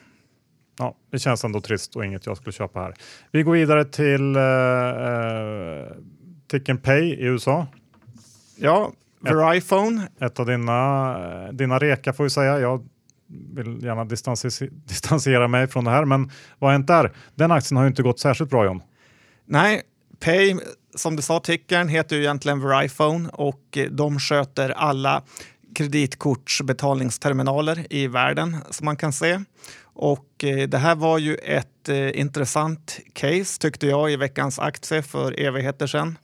Ja, 0.78 0.94
det 1.10 1.18
känns 1.18 1.44
ändå 1.44 1.60
trist 1.60 1.96
och 1.96 2.04
inget 2.04 2.26
jag 2.26 2.36
skulle 2.36 2.52
köpa 2.52 2.80
här. 2.80 2.94
Vi 3.32 3.42
går 3.42 3.52
vidare 3.52 3.84
till 3.84 4.36
uh, 4.36 6.04
Ticken 6.46 6.78
Pay 6.78 7.02
i 7.02 7.24
USA. 7.24 7.66
Ja, 8.56 8.92
Verifone. 9.20 10.08
Ett, 10.16 10.22
ett 10.22 10.40
av 10.40 10.46
dina, 10.46 11.52
dina 11.52 11.78
reka 11.78 12.12
får 12.12 12.24
vi 12.24 12.30
säga. 12.30 12.58
Jag 12.58 12.88
vill 13.54 13.84
gärna 13.84 14.04
distansera 14.86 15.48
mig 15.48 15.66
från 15.66 15.84
det 15.84 15.90
här, 15.90 16.04
men 16.04 16.30
vad 16.58 16.68
har 16.68 16.72
hänt 16.72 16.86
där? 16.86 17.12
Den 17.34 17.52
aktien 17.52 17.76
har 17.76 17.84
ju 17.84 17.88
inte 17.88 18.02
gått 18.02 18.20
särskilt 18.20 18.50
bra 18.50 18.64
John. 18.64 18.82
Nej, 19.44 19.82
Pay, 20.20 20.56
som 20.94 21.16
du 21.16 21.22
sa, 21.22 21.40
tickern 21.40 21.88
heter 21.88 22.16
ju 22.16 22.22
egentligen 22.22 22.60
Verifone 22.60 23.28
och 23.28 23.78
de 23.90 24.18
sköter 24.18 24.70
alla 24.70 25.22
kreditkortsbetalningsterminaler 25.74 27.86
i 27.90 28.06
världen 28.06 28.56
som 28.70 28.84
man 28.84 28.96
kan 28.96 29.12
se. 29.12 29.40
Och 29.82 30.44
eh, 30.44 30.68
det 30.68 30.78
här 30.78 30.94
var 30.94 31.18
ju 31.18 31.34
ett 31.34 31.88
eh, 31.88 32.20
intressant 32.20 32.98
case 33.12 33.60
tyckte 33.60 33.86
jag 33.86 34.12
i 34.12 34.16
veckans 34.16 34.58
aktie 34.58 35.02
för 35.02 35.40
evigheter 35.40 35.86
sedan. 35.86 36.18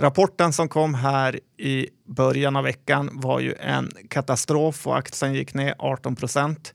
Rapporten 0.00 0.52
som 0.52 0.68
kom 0.68 0.94
här 0.94 1.40
i 1.56 1.88
början 2.06 2.56
av 2.56 2.64
veckan 2.64 3.10
var 3.12 3.40
ju 3.40 3.54
en 3.60 3.90
katastrof 4.08 4.86
och 4.86 4.98
aktien 4.98 5.34
gick 5.34 5.54
ner 5.54 5.74
18 5.78 6.16
procent. 6.16 6.74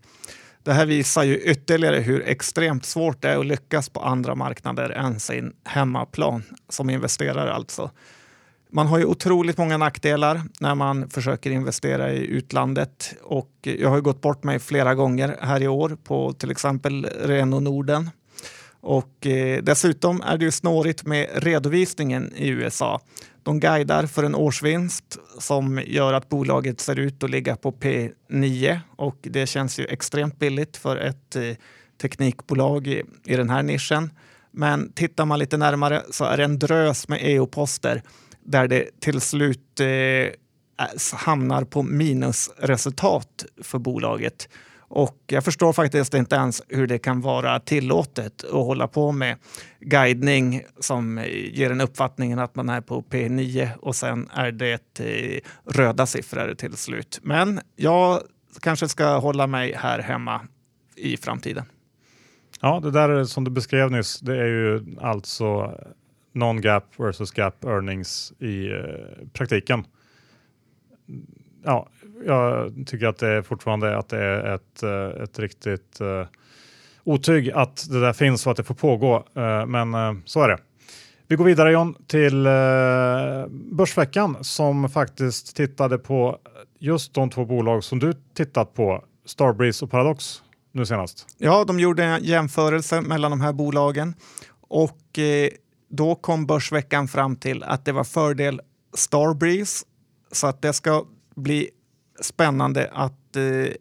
Det 0.63 0.73
här 0.73 0.85
visar 0.85 1.23
ju 1.23 1.38
ytterligare 1.38 1.99
hur 1.99 2.27
extremt 2.27 2.85
svårt 2.85 3.21
det 3.21 3.29
är 3.29 3.39
att 3.39 3.45
lyckas 3.45 3.89
på 3.89 3.99
andra 3.99 4.35
marknader 4.35 4.89
än 4.89 5.19
sin 5.19 5.53
hemmaplan 5.63 6.43
som 6.69 6.89
investerare 6.89 7.53
alltså. 7.53 7.91
Man 8.69 8.88
har 8.88 8.97
ju 8.99 9.05
otroligt 9.05 9.57
många 9.57 9.77
nackdelar 9.77 10.41
när 10.59 10.75
man 10.75 11.09
försöker 11.09 11.51
investera 11.51 12.11
i 12.11 12.25
utlandet 12.25 13.15
och 13.23 13.51
jag 13.61 13.89
har 13.89 14.01
gått 14.01 14.21
bort 14.21 14.43
mig 14.43 14.59
flera 14.59 14.95
gånger 14.95 15.38
här 15.41 15.63
i 15.63 15.67
år 15.67 15.97
på 16.03 16.33
till 16.33 16.51
exempel 16.51 17.05
Renault 17.05 17.63
Norden. 17.63 18.09
Och 18.86 19.28
eh, 19.28 19.63
dessutom 19.63 20.21
är 20.21 20.38
det 20.38 20.45
ju 20.45 20.52
snårigt 20.52 21.06
med 21.06 21.30
redovisningen 21.34 22.34
i 22.36 22.48
USA. 22.48 23.02
De 23.43 23.60
guidar 23.60 24.06
för 24.06 24.24
en 24.24 24.36
årsvinst 24.36 25.17
som 25.39 25.82
gör 25.86 26.13
att 26.13 26.30
bolaget 26.30 26.80
ser 26.80 27.00
ut 27.00 27.24
att 27.24 27.30
ligga 27.30 27.56
på 27.56 27.71
P9 27.71 28.80
och 28.95 29.17
det 29.21 29.48
känns 29.48 29.80
ju 29.80 29.86
extremt 29.86 30.39
billigt 30.39 30.78
för 30.78 30.98
ett 30.98 31.36
eh, 31.36 31.41
teknikbolag 32.02 32.88
i, 32.88 33.04
i 33.26 33.36
den 33.36 33.50
här 33.50 33.63
nischen. 33.63 34.12
Men 34.52 34.91
tittar 34.91 35.26
man 35.26 35.39
lite 35.39 35.58
närmare 35.58 36.04
så 36.12 36.26
är 36.26 36.38
det 36.38 36.43
en 36.43 36.60
drös 36.60 37.08
med 37.08 37.19
EU-poster 37.21 38.02
där 38.43 38.67
det 38.67 39.00
till 39.00 39.21
slut 39.21 39.80
eh, 39.80 39.88
hamnar 41.13 41.63
på 41.63 41.84
minusresultat 41.84 43.45
för 43.62 43.80
bolaget. 43.80 44.50
Och 44.88 45.17
jag 45.28 45.43
förstår 45.43 45.74
faktiskt 45.74 46.13
inte 46.13 46.36
ens 46.36 46.62
hur 46.67 46.88
det 46.88 46.98
kan 46.98 47.21
vara 47.21 47.60
tillåtet 47.60 48.43
att 48.43 48.52
hålla 48.52 48.88
på 48.88 49.12
med 49.12 49.38
guidning 49.80 50.62
som 50.80 51.24
ger 51.28 51.71
en 51.71 51.82
uppfattningen 51.82 52.39
att 52.39 52.56
man 52.56 52.69
är 52.69 52.82
på 52.82 53.02
P9 53.02 53.69
och 53.78 53.95
sen 53.95 54.30
är 54.34 54.52
det 54.52 55.00
eh, 55.00 55.39
röda 55.74 56.06
siffror 56.06 56.54
till 56.54 56.78
slut. 56.78 57.19
Men 57.24 57.60
jag 57.76 58.21
kanske 58.62 58.88
ska 58.88 59.17
hålla 59.17 59.48
mig 59.48 59.74
här 59.78 60.00
hemma 60.00 60.41
i 60.95 61.17
framtiden. 61.17 61.65
Ja, 62.62 62.80
det 62.80 62.91
där 62.91 63.24
som 63.24 63.43
du 63.43 63.52
beskrev 63.52 63.91
nyss, 63.91 64.19
det 64.19 64.38
är 64.38 64.45
ju 64.45 64.95
alltså 65.02 65.80
non-gap 66.34 67.00
versus 67.00 67.38
gap 67.38 67.63
earnings 67.63 68.34
i 68.39 68.67
eh, 68.67 69.28
praktiken. 69.34 69.86
Ja, 71.63 71.88
jag 72.25 72.73
tycker 72.88 73.07
att 73.07 73.17
det 73.17 73.27
är 73.27 73.41
fortfarande 73.41 73.97
att 73.97 74.09
det 74.09 74.17
är 74.17 74.55
ett, 74.55 74.83
eh, 74.83 75.23
ett 75.23 75.39
riktigt 75.39 76.01
uh, 76.01 76.25
otyg 77.03 77.51
att 77.51 77.89
det 77.89 77.99
där 77.99 78.13
finns 78.13 78.45
och 78.45 78.51
att 78.51 78.57
det 78.57 78.63
får 78.63 78.75
pågå. 78.75 79.15
Uh, 79.17 79.65
men 79.65 79.95
uh, 79.95 80.21
så 80.25 80.41
är 80.41 80.47
det. 80.47 80.57
Vi 81.27 81.35
går 81.35 81.45
vidare 81.45 81.71
John 81.71 81.95
till 82.07 82.47
uh, 82.47 83.47
Börsveckan 83.49 84.38
som 84.43 84.89
faktiskt 84.89 85.55
tittade 85.55 85.97
på 85.97 86.38
just 86.79 87.13
de 87.13 87.29
två 87.29 87.45
bolag 87.45 87.83
som 87.83 87.99
du 87.99 88.13
tittat 88.33 88.73
på, 88.73 89.03
Starbreeze 89.25 89.85
och 89.85 89.91
Paradox 89.91 90.41
nu 90.71 90.85
senast. 90.85 91.27
Ja, 91.38 91.63
de 91.63 91.79
gjorde 91.79 92.03
en 92.03 92.23
jämförelse 92.23 93.01
mellan 93.01 93.31
de 93.31 93.41
här 93.41 93.53
bolagen 93.53 94.13
och 94.67 94.99
då 95.89 96.15
kom 96.15 96.45
Börsveckan 96.45 97.07
fram 97.07 97.35
till 97.35 97.63
att 97.63 97.85
det 97.85 97.91
var 97.91 98.03
fördel 98.03 98.61
Starbreeze 98.93 99.85
så 100.31 100.47
att 100.47 100.61
det 100.61 100.73
ska 100.73 101.05
bli 101.35 101.69
spännande 102.21 102.89
att 102.93 103.36
eh, 103.36 103.73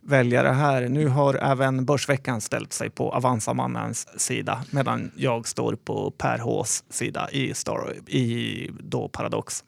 välja 0.00 0.42
det 0.42 0.52
här. 0.52 0.88
Nu 0.88 1.08
har 1.08 1.34
även 1.34 1.84
Börsveckan 1.84 2.40
ställt 2.40 2.72
sig 2.72 2.90
på 2.90 3.10
Avanza-mannens 3.12 4.20
sida 4.20 4.64
medan 4.70 5.10
jag 5.16 5.48
står 5.48 5.76
på 5.76 6.10
Per 6.10 6.38
Hs 6.38 6.84
sida 6.90 7.28
i, 7.32 7.54
Star, 7.54 7.94
i 8.08 8.70
då 8.80 9.08
Paradox. 9.08 9.64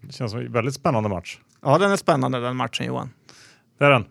Det 0.00 0.12
känns 0.12 0.30
som 0.32 0.40
en 0.40 0.52
väldigt 0.52 0.74
spännande 0.74 1.08
match. 1.08 1.38
Ja, 1.62 1.78
den 1.78 1.92
är 1.92 1.96
spännande 1.96 2.40
den 2.40 2.56
matchen 2.56 2.86
Johan. 2.86 3.10
Det 3.78 3.84
är 3.84 3.90
den. 3.90 4.04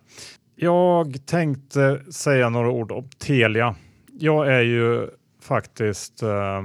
Jag 0.56 1.26
tänkte 1.26 2.02
säga 2.12 2.50
några 2.50 2.70
ord 2.70 2.92
om 2.92 3.10
Telia. 3.10 3.76
Jag 4.20 4.54
är 4.54 4.62
ju 4.62 5.10
faktiskt 5.42 6.24
eh, 6.24 6.64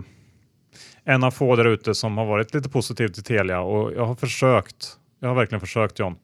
en 1.04 1.24
av 1.24 1.30
få 1.30 1.56
där 1.56 1.64
ute 1.64 1.94
som 1.94 2.18
har 2.18 2.26
varit 2.26 2.54
lite 2.54 2.68
positiv 2.68 3.08
till 3.08 3.22
Telia 3.22 3.60
och 3.60 3.92
jag 3.92 4.06
har 4.06 4.14
försökt. 4.14 4.96
Jag 5.20 5.28
har 5.28 5.34
verkligen 5.34 5.60
försökt 5.60 5.98
John. 5.98 6.16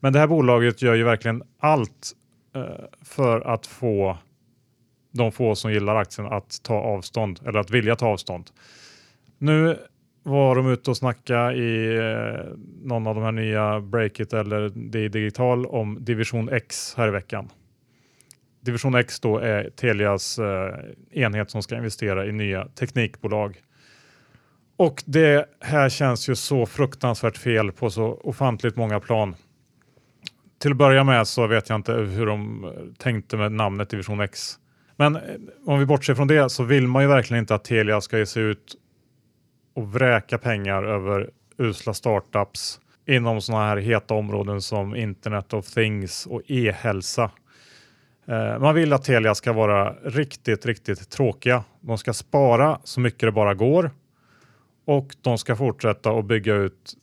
Men 0.00 0.12
det 0.12 0.18
här 0.18 0.26
bolaget 0.26 0.82
gör 0.82 0.94
ju 0.94 1.04
verkligen 1.04 1.42
allt 1.58 2.12
eh, 2.54 2.84
för 3.02 3.40
att 3.40 3.66
få 3.66 4.18
de 5.12 5.32
få 5.32 5.54
som 5.54 5.72
gillar 5.72 5.96
aktien 5.96 6.26
att 6.26 6.62
ta 6.62 6.74
avstånd 6.74 7.40
eller 7.46 7.58
att 7.58 7.70
vilja 7.70 7.96
ta 7.96 8.06
avstånd. 8.06 8.50
Nu 9.38 9.78
var 10.22 10.56
de 10.56 10.66
ute 10.66 10.90
och 10.90 10.96
snacka 10.96 11.52
i 11.52 11.96
eh, 11.96 12.44
någon 12.82 13.06
av 13.06 13.14
de 13.14 13.24
här 13.24 13.32
nya 13.32 13.80
Breakit 13.80 14.32
eller 14.32 14.72
det 14.74 15.08
digital 15.08 15.66
om 15.66 16.04
division 16.04 16.48
X 16.48 16.94
här 16.96 17.08
i 17.08 17.10
veckan. 17.10 17.48
Division 18.60 18.94
X 18.94 19.20
då 19.20 19.38
är 19.38 19.70
Telias 19.70 20.38
eh, 20.38 20.74
enhet 21.10 21.50
som 21.50 21.62
ska 21.62 21.76
investera 21.76 22.26
i 22.26 22.32
nya 22.32 22.68
teknikbolag. 22.68 23.62
Och 24.76 25.02
det 25.06 25.46
här 25.60 25.88
känns 25.88 26.28
ju 26.28 26.34
så 26.34 26.66
fruktansvärt 26.66 27.36
fel 27.36 27.72
på 27.72 27.90
så 27.90 28.20
ofantligt 28.24 28.76
många 28.76 29.00
plan. 29.00 29.34
Till 30.58 30.70
att 30.70 30.76
börja 30.76 31.04
med 31.04 31.28
så 31.28 31.46
vet 31.46 31.68
jag 31.68 31.76
inte 31.76 31.92
hur 31.92 32.26
de 32.26 32.72
tänkte 32.98 33.36
med 33.36 33.52
namnet 33.52 33.90
Division 33.90 34.20
X. 34.20 34.58
Men 34.96 35.16
eh, 35.16 35.22
om 35.66 35.78
vi 35.78 35.86
bortser 35.86 36.14
från 36.14 36.28
det 36.28 36.50
så 36.50 36.64
vill 36.64 36.88
man 36.88 37.02
ju 37.02 37.08
verkligen 37.08 37.42
inte 37.42 37.54
att 37.54 37.64
Telia 37.64 38.00
ska 38.00 38.18
ge 38.18 38.26
sig 38.26 38.42
ut 38.42 38.74
och 39.74 39.92
vräka 39.92 40.38
pengar 40.38 40.82
över 40.82 41.30
usla 41.58 41.94
startups 41.94 42.80
inom 43.06 43.40
sådana 43.40 43.66
här 43.66 43.76
heta 43.76 44.14
områden 44.14 44.62
som 44.62 44.96
Internet 44.96 45.52
of 45.52 45.66
Things 45.66 46.26
och 46.26 46.42
e-hälsa. 46.46 47.30
Eh, 48.26 48.58
man 48.58 48.74
vill 48.74 48.92
att 48.92 49.04
Telia 49.04 49.34
ska 49.34 49.52
vara 49.52 49.92
riktigt, 49.92 50.66
riktigt 50.66 51.10
tråkiga. 51.10 51.64
De 51.80 51.98
ska 51.98 52.12
spara 52.12 52.80
så 52.84 53.00
mycket 53.00 53.20
det 53.20 53.32
bara 53.32 53.54
går 53.54 53.90
och 54.84 55.16
de 55.22 55.38
ska 55.38 55.56
fortsätta 55.56 56.10
att 56.10 56.24
bygga 56.24 56.54
ut 56.54 56.94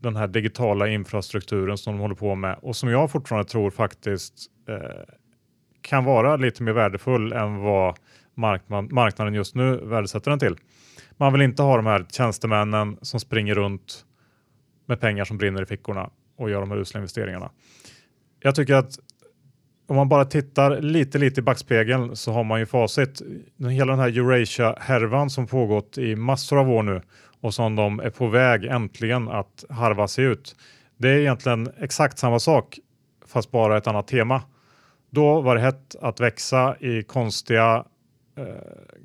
den 0.00 0.16
här 0.16 0.26
digitala 0.26 0.88
infrastrukturen 0.88 1.78
som 1.78 1.94
de 1.94 2.00
håller 2.00 2.14
på 2.14 2.34
med 2.34 2.58
och 2.62 2.76
som 2.76 2.88
jag 2.88 3.10
fortfarande 3.10 3.48
tror 3.48 3.70
faktiskt 3.70 4.34
eh, 4.68 5.14
kan 5.82 6.04
vara 6.04 6.36
lite 6.36 6.62
mer 6.62 6.72
värdefull 6.72 7.32
än 7.32 7.56
vad 7.56 7.96
marknad, 8.34 8.92
marknaden 8.92 9.34
just 9.34 9.54
nu 9.54 9.76
värdesätter 9.76 10.30
den 10.30 10.38
till. 10.38 10.56
Man 11.16 11.32
vill 11.32 11.42
inte 11.42 11.62
ha 11.62 11.76
de 11.76 11.86
här 11.86 12.06
tjänstemännen 12.10 12.98
som 13.02 13.20
springer 13.20 13.54
runt 13.54 14.04
med 14.86 15.00
pengar 15.00 15.24
som 15.24 15.38
brinner 15.38 15.62
i 15.62 15.66
fickorna 15.66 16.10
och 16.36 16.50
gör 16.50 16.60
de 16.60 16.70
här 16.70 16.78
usla 16.78 16.98
investeringarna. 16.98 17.50
Jag 18.40 18.54
tycker 18.54 18.74
att 18.74 18.98
om 19.88 19.96
man 19.96 20.08
bara 20.08 20.24
tittar 20.24 20.80
lite, 20.80 21.18
lite 21.18 21.40
i 21.40 21.42
backspegeln 21.42 22.16
så 22.16 22.32
har 22.32 22.44
man 22.44 22.60
ju 22.60 22.66
facit. 22.66 23.22
Hela 23.70 23.92
den 23.92 24.00
här 24.00 24.18
Eurasia-härvan 24.18 25.30
som 25.30 25.46
pågått 25.46 25.98
i 25.98 26.16
massor 26.16 26.58
av 26.58 26.70
år 26.70 26.82
nu 26.82 27.02
och 27.40 27.54
som 27.54 27.76
de 27.76 28.00
är 28.00 28.10
på 28.10 28.26
väg 28.26 28.64
äntligen 28.64 29.28
att 29.28 29.64
harva 29.68 30.08
sig 30.08 30.24
ut. 30.24 30.56
Det 30.96 31.08
är 31.08 31.18
egentligen 31.18 31.68
exakt 31.80 32.18
samma 32.18 32.38
sak 32.38 32.78
fast 33.26 33.50
bara 33.50 33.76
ett 33.76 33.86
annat 33.86 34.08
tema. 34.08 34.42
Då 35.10 35.40
var 35.40 35.54
det 35.54 35.60
hett 35.60 35.96
att 36.00 36.20
växa 36.20 36.76
i 36.80 37.02
konstiga 37.02 37.84
eh, 38.36 38.44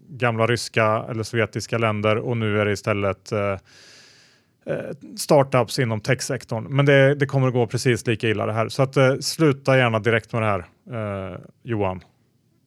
gamla 0.10 0.48
ryska 0.48 1.06
eller 1.10 1.24
sovjetiska 1.24 1.78
länder 1.78 2.17
och 2.17 2.38
nu 2.38 2.60
är 2.60 2.65
det 2.65 2.72
istället 2.72 3.32
eh, 3.32 3.58
eh 4.65 4.91
startups 5.17 5.80
inom 5.80 6.02
techsektorn. 6.02 6.63
Men 6.69 6.86
det, 6.86 7.15
det, 7.15 7.26
kommer 7.26 7.48
att 7.48 7.54
gå 7.54 7.67
precis 7.67 8.08
lika 8.08 8.30
illa 8.30 8.46
det 8.46 8.54
här. 8.54 8.69
Så 8.69 8.84
att, 8.84 8.98
eh, 8.98 9.15
sluta 9.17 9.78
gärna 9.78 10.00
direkt 10.00 10.34
med 10.34 10.41
det 10.41 10.46
här, 10.46 10.65
eh, 11.32 11.38
Johan. 11.63 12.02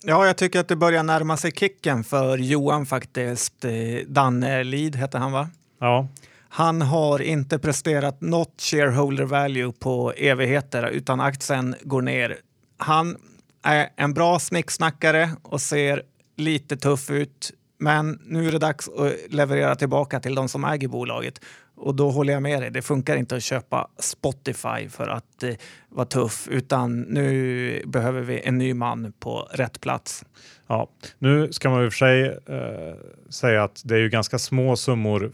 Ja, 0.09 0.27
jag 0.27 0.37
tycker 0.37 0.61
att 0.61 0.69
det 0.69 0.77
börjar 0.77 1.03
närma 1.03 1.37
sig 1.37 1.51
kicken 1.51 2.05
för 2.05 2.39
Johan 2.39 2.87
faktiskt. 2.87 3.65
Eh, 3.65 3.73
Danne 4.07 4.65
Lid 4.65 4.97
heter 4.97 5.19
han 5.19 5.33
va? 5.33 5.49
Ja. 5.81 6.09
Han 6.49 6.83
har 6.83 7.23
inte 7.23 7.59
presterat 7.59 8.21
något 8.21 8.61
shareholder 8.61 9.25
value 9.25 9.73
på 9.73 10.13
evigheter 10.17 10.89
utan 10.89 11.21
aktien 11.21 11.75
går 11.83 12.03
ner. 12.03 12.37
Han 12.77 13.17
är 13.63 13.89
en 13.97 14.15
bra 14.15 14.39
snicksnackare 14.39 15.31
och 15.43 15.61
ser 15.61 16.03
lite 16.37 16.77
tuff 16.77 17.11
ut. 17.11 17.53
Men 17.79 18.21
nu 18.25 18.49
är 18.49 18.53
det 18.53 18.59
dags 18.59 18.89
att 18.89 19.33
leverera 19.35 19.77
tillbaka 19.77 20.21
till 20.21 20.35
de 20.35 20.49
som 20.49 20.65
äger 20.65 20.89
bolaget. 20.89 21.41
Och 21.77 21.95
då 21.95 22.11
håller 22.11 22.33
jag 22.33 22.43
med 22.43 22.63
dig, 22.63 22.71
det 22.71 22.83
funkar 22.83 23.17
inte 23.17 23.37
att 23.37 23.43
köpa 23.43 23.89
Spotify 23.99 24.89
för 24.89 25.09
att 25.09 25.43
eh, 25.43 25.55
vara 25.89 26.07
tuff, 26.07 26.49
utan 26.51 27.01
nu 27.01 27.83
behöver 27.87 28.21
vi 28.21 28.41
en 28.41 28.59
ny 28.59 28.75
man 28.75 29.13
på 29.21 29.49
rätt 29.53 29.81
plats. 29.81 30.25
Ja, 30.67 30.91
nu 31.19 31.53
ska 31.53 31.71
man 31.71 31.85
i 31.85 31.89
och 31.89 31.93
för 31.93 31.99
sig 31.99 32.25
eh, 32.47 32.95
säga 33.29 33.65
att 33.65 33.83
det 33.85 33.95
är 33.95 33.99
ju 33.99 34.09
ganska 34.09 34.39
små 34.39 34.77
summor 34.77 35.33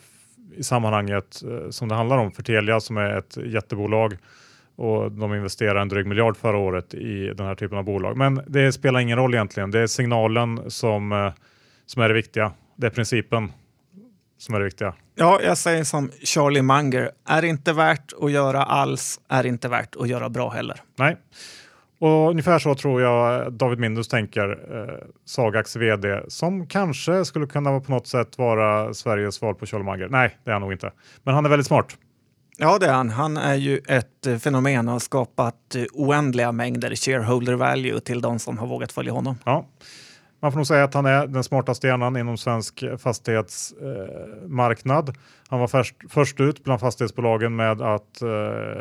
i 0.56 0.62
sammanhanget 0.62 1.42
eh, 1.42 1.70
som 1.70 1.88
det 1.88 1.94
handlar 1.94 2.18
om 2.18 2.32
för 2.32 2.42
Telia 2.42 2.80
som 2.80 2.96
är 2.96 3.18
ett 3.18 3.36
jättebolag 3.36 4.16
och 4.76 5.12
de 5.12 5.34
investerade 5.34 5.80
en 5.80 5.88
dryg 5.88 6.06
miljard 6.06 6.36
förra 6.36 6.56
året 6.56 6.94
i 6.94 7.34
den 7.36 7.46
här 7.46 7.54
typen 7.54 7.78
av 7.78 7.84
bolag. 7.84 8.16
Men 8.16 8.40
det 8.46 8.72
spelar 8.72 9.00
ingen 9.00 9.18
roll 9.18 9.34
egentligen. 9.34 9.70
Det 9.70 9.80
är 9.80 9.86
signalen 9.86 10.70
som, 10.70 11.12
eh, 11.12 11.32
som 11.86 12.02
är 12.02 12.08
det 12.08 12.14
viktiga. 12.14 12.52
Det 12.76 12.86
är 12.86 12.90
principen 12.90 13.52
som 14.42 14.54
är 14.54 14.58
det 14.58 14.64
viktiga. 14.64 14.94
Ja, 15.14 15.40
jag 15.42 15.58
säger 15.58 15.84
som 15.84 16.10
Charlie 16.22 16.62
Munger. 16.62 17.10
Är 17.28 17.44
inte 17.44 17.72
värt 17.72 18.12
att 18.20 18.30
göra 18.30 18.62
alls, 18.62 19.20
är 19.28 19.46
inte 19.46 19.68
värt 19.68 19.96
att 19.96 20.08
göra 20.08 20.28
bra 20.28 20.50
heller. 20.50 20.80
Nej, 20.98 21.16
och 21.98 22.30
ungefär 22.30 22.58
så 22.58 22.74
tror 22.74 23.02
jag 23.02 23.52
David 23.52 23.78
Mindus 23.78 24.08
tänker, 24.08 24.50
eh, 24.50 25.06
Sagax 25.24 25.76
vd, 25.76 26.20
som 26.28 26.66
kanske 26.66 27.24
skulle 27.24 27.46
kunna 27.46 27.80
på 27.80 27.92
något 27.92 28.06
sätt 28.06 28.38
vara 28.38 28.94
Sveriges 28.94 29.34
svar 29.34 29.54
på 29.54 29.66
Charlie 29.66 29.84
Munger. 29.84 30.08
Nej, 30.08 30.38
det 30.44 30.50
är 30.50 30.52
han 30.52 30.62
nog 30.62 30.72
inte. 30.72 30.92
Men 31.22 31.34
han 31.34 31.44
är 31.44 31.50
väldigt 31.50 31.66
smart. 31.66 31.96
Ja, 32.58 32.78
det 32.78 32.86
är 32.86 32.92
han. 32.92 33.10
Han 33.10 33.36
är 33.36 33.54
ju 33.54 33.80
ett 33.88 34.26
eh, 34.26 34.38
fenomen 34.38 34.88
och 34.88 34.92
har 34.92 35.00
skapat 35.00 35.74
eh, 35.74 35.84
oändliga 35.92 36.52
mängder 36.52 36.94
shareholder 36.94 37.54
value 37.54 38.00
till 38.00 38.20
de 38.20 38.38
som 38.38 38.58
har 38.58 38.66
vågat 38.66 38.92
följa 38.92 39.12
honom. 39.12 39.38
Ja. 39.44 39.66
Man 40.42 40.52
får 40.52 40.58
nog 40.58 40.66
säga 40.66 40.84
att 40.84 40.94
han 40.94 41.06
är 41.06 41.26
den 41.26 41.44
smartaste 41.44 41.86
hjärnan 41.86 42.16
inom 42.16 42.36
svensk 42.36 42.84
fastighetsmarknad. 42.98 45.08
Eh, 45.08 45.14
han 45.48 45.60
var 45.60 45.68
först, 45.68 45.94
först 46.08 46.40
ut 46.40 46.64
bland 46.64 46.80
fastighetsbolagen 46.80 47.56
med 47.56 47.82
att 47.82 48.22
eh, 48.22 48.28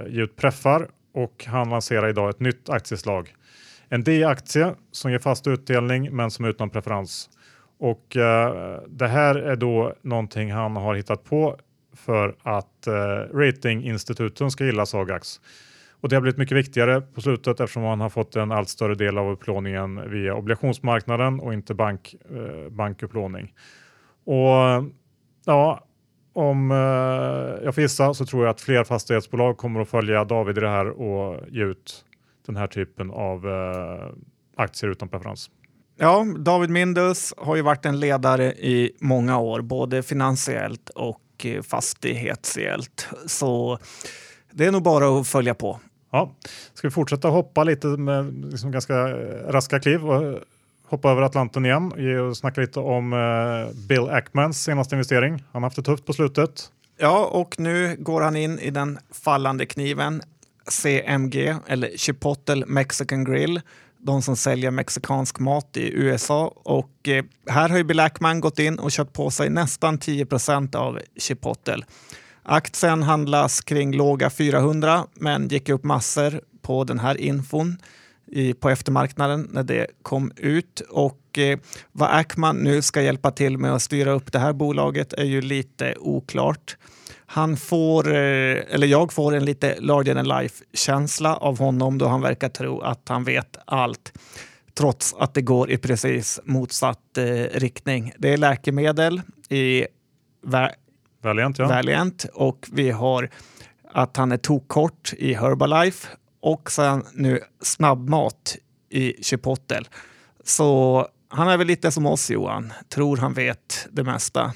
ge 0.07 0.21
ut 0.21 0.35
preffar 0.35 0.87
och 1.13 1.45
han 1.47 1.69
lanserar 1.69 2.09
idag 2.09 2.29
ett 2.29 2.39
nytt 2.39 2.69
aktieslag. 2.69 3.35
En 3.89 4.03
D-aktie 4.03 4.75
som 4.91 5.11
ger 5.11 5.19
fast 5.19 5.47
utdelning 5.47 6.15
men 6.15 6.31
som 6.31 6.45
är 6.45 6.49
utan 6.49 6.69
preferens. 6.69 7.29
Och 7.79 8.17
eh, 8.17 8.79
det 8.87 9.07
här 9.07 9.35
är 9.35 9.55
då 9.55 9.93
någonting 10.01 10.51
han 10.51 10.75
har 10.75 10.95
hittat 10.95 11.23
på 11.23 11.57
för 11.95 12.35
att 12.43 12.87
eh, 12.87 12.93
ratinginstituten 13.33 14.51
ska 14.51 14.65
gilla 14.65 14.85
Sagax. 14.85 15.41
Och 16.01 16.09
det 16.09 16.15
har 16.15 16.21
blivit 16.21 16.37
mycket 16.37 16.57
viktigare 16.57 17.01
på 17.01 17.21
slutet 17.21 17.59
eftersom 17.59 17.83
man 17.83 18.01
har 18.01 18.09
fått 18.09 18.35
en 18.35 18.51
allt 18.51 18.69
större 18.69 18.95
del 18.95 19.17
av 19.17 19.31
upplåningen 19.31 20.11
via 20.11 20.35
obligationsmarknaden 20.35 21.39
och 21.39 21.53
inte 21.53 21.73
bank, 21.73 22.15
eh, 22.29 22.69
bankupplåning. 22.69 23.53
Och 24.25 24.91
ja, 25.45 25.87
om 26.33 26.71
eh, 26.71 27.63
jag 27.65 27.75
får 27.75 27.81
gissa 27.81 28.13
så 28.13 28.25
tror 28.25 28.43
jag 28.43 28.51
att 28.51 28.61
fler 28.61 28.83
fastighetsbolag 28.83 29.57
kommer 29.57 29.79
att 29.79 29.89
följa 29.89 30.25
David 30.25 30.57
i 30.57 30.61
det 30.61 30.69
här 30.69 30.89
och 30.89 31.39
ge 31.49 31.63
ut 31.63 32.05
den 32.45 32.55
här 32.55 32.67
typen 32.67 33.11
av 33.11 33.47
eh, 33.47 34.09
aktier 34.55 34.91
utan 34.91 35.09
preferens. 35.09 35.49
Ja, 35.97 36.25
David 36.37 36.69
Mindus 36.69 37.33
har 37.37 37.55
ju 37.55 37.61
varit 37.61 37.85
en 37.85 37.99
ledare 37.99 38.53
i 38.53 38.91
många 38.99 39.39
år, 39.39 39.61
både 39.61 40.03
finansiellt 40.03 40.89
och 40.89 41.45
eh, 41.45 41.61
fastighetsiellt. 41.61 43.07
Så 43.25 43.79
det 44.51 44.65
är 44.65 44.71
nog 44.71 44.83
bara 44.83 45.19
att 45.19 45.27
följa 45.27 45.53
på. 45.53 45.79
Ja, 46.11 46.31
ska 46.73 46.87
vi 46.87 46.91
fortsätta 46.91 47.27
hoppa 47.27 47.63
lite 47.63 47.87
med 47.87 48.45
liksom 48.51 48.71
ganska 48.71 49.09
eh, 49.09 49.51
raska 49.51 49.79
kliv 49.79 50.09
och 50.09 50.39
hoppa 50.87 51.11
över 51.11 51.21
Atlanten 51.21 51.65
igen 51.65 51.91
och 52.29 52.37
snacka 52.37 52.61
lite 52.61 52.79
om 52.79 53.13
eh, 53.13 53.87
Bill 53.87 54.09
Ackmans 54.09 54.63
senaste 54.63 54.95
investering. 54.95 55.31
Han 55.51 55.63
har 55.63 55.69
haft 55.69 55.75
det 55.75 55.83
tufft 55.83 56.05
på 56.05 56.13
slutet. 56.13 56.71
Ja, 56.97 57.25
och 57.25 57.59
nu 57.59 57.95
går 57.99 58.21
han 58.21 58.35
in 58.35 58.59
i 58.59 58.69
den 58.69 58.99
fallande 59.11 59.65
kniven. 59.65 60.21
CMG, 60.67 61.55
eller 61.67 61.97
Chipotle 61.97 62.65
Mexican 62.65 63.23
Grill, 63.23 63.61
de 63.97 64.21
som 64.21 64.35
säljer 64.35 64.71
mexikansk 64.71 65.39
mat 65.39 65.77
i 65.77 65.93
USA. 65.93 66.53
Och 66.55 67.07
eh, 67.07 67.23
här 67.47 67.69
har 67.69 67.77
ju 67.77 67.83
Bill 67.83 67.99
Ackman 67.99 68.39
gått 68.39 68.59
in 68.59 68.79
och 68.79 68.91
köpt 68.91 69.13
på 69.13 69.31
sig 69.31 69.49
nästan 69.49 69.99
10% 69.99 70.75
av 70.75 70.99
Chipotle. 71.17 71.85
Aktien 72.43 73.03
handlas 73.03 73.61
kring 73.61 73.95
låga 73.95 74.29
400 74.29 75.05
men 75.13 75.47
gick 75.47 75.69
upp 75.69 75.83
massor 75.83 76.41
på 76.61 76.83
den 76.83 76.99
här 76.99 77.21
infon 77.21 77.77
i, 78.31 78.53
på 78.53 78.69
eftermarknaden 78.69 79.47
när 79.51 79.63
det 79.63 79.87
kom 80.01 80.31
ut. 80.35 80.79
Och 80.89 81.37
eh, 81.37 81.59
vad 81.91 82.09
Ackman 82.11 82.57
nu 82.57 82.81
ska 82.81 83.01
hjälpa 83.01 83.31
till 83.31 83.57
med 83.57 83.73
att 83.73 83.81
styra 83.81 84.11
upp 84.11 84.31
det 84.31 84.39
här 84.39 84.53
bolaget 84.53 85.13
är 85.13 85.25
ju 85.25 85.41
lite 85.41 85.95
oklart. 85.99 86.77
Han 87.25 87.57
får, 87.57 88.07
eh, 88.07 88.57
eller 88.69 88.87
jag 88.87 89.13
får 89.13 89.33
en 89.35 89.45
lite 89.45 89.75
larger 89.79 90.15
than 90.15 90.27
life-känsla 90.27 91.35
av 91.35 91.59
honom 91.59 91.97
då 91.97 92.07
han 92.07 92.21
verkar 92.21 92.49
tro 92.49 92.81
att 92.81 93.09
han 93.09 93.23
vet 93.23 93.57
allt 93.65 94.13
trots 94.73 95.13
att 95.13 95.33
det 95.33 95.41
går 95.41 95.71
i 95.71 95.77
precis 95.77 96.39
motsatt 96.43 97.17
eh, 97.17 97.59
riktning. 97.59 98.13
Det 98.17 98.33
är 98.33 98.37
läkemedel 98.37 99.21
i 99.49 99.85
Valiant, 101.21 101.59
ja. 101.59 101.67
Valiant 101.67 102.25
och 102.33 102.67
vi 102.71 102.91
har 102.91 103.29
att 103.91 104.17
han 104.17 104.31
är 104.31 104.37
tokkort 104.37 105.13
i 105.17 105.33
Herbalife 105.33 106.07
och 106.39 106.71
sen 106.71 107.03
nu 107.13 107.39
snabbmat 107.61 108.57
i 108.89 109.23
Chipotle. 109.23 109.83
Så 110.43 111.07
han 111.29 111.47
är 111.47 111.57
väl 111.57 111.67
lite 111.67 111.91
som 111.91 112.05
oss 112.05 112.31
Johan, 112.31 112.73
tror 112.89 113.17
han 113.17 113.33
vet 113.33 113.87
det 113.91 114.03
mesta. 114.03 114.53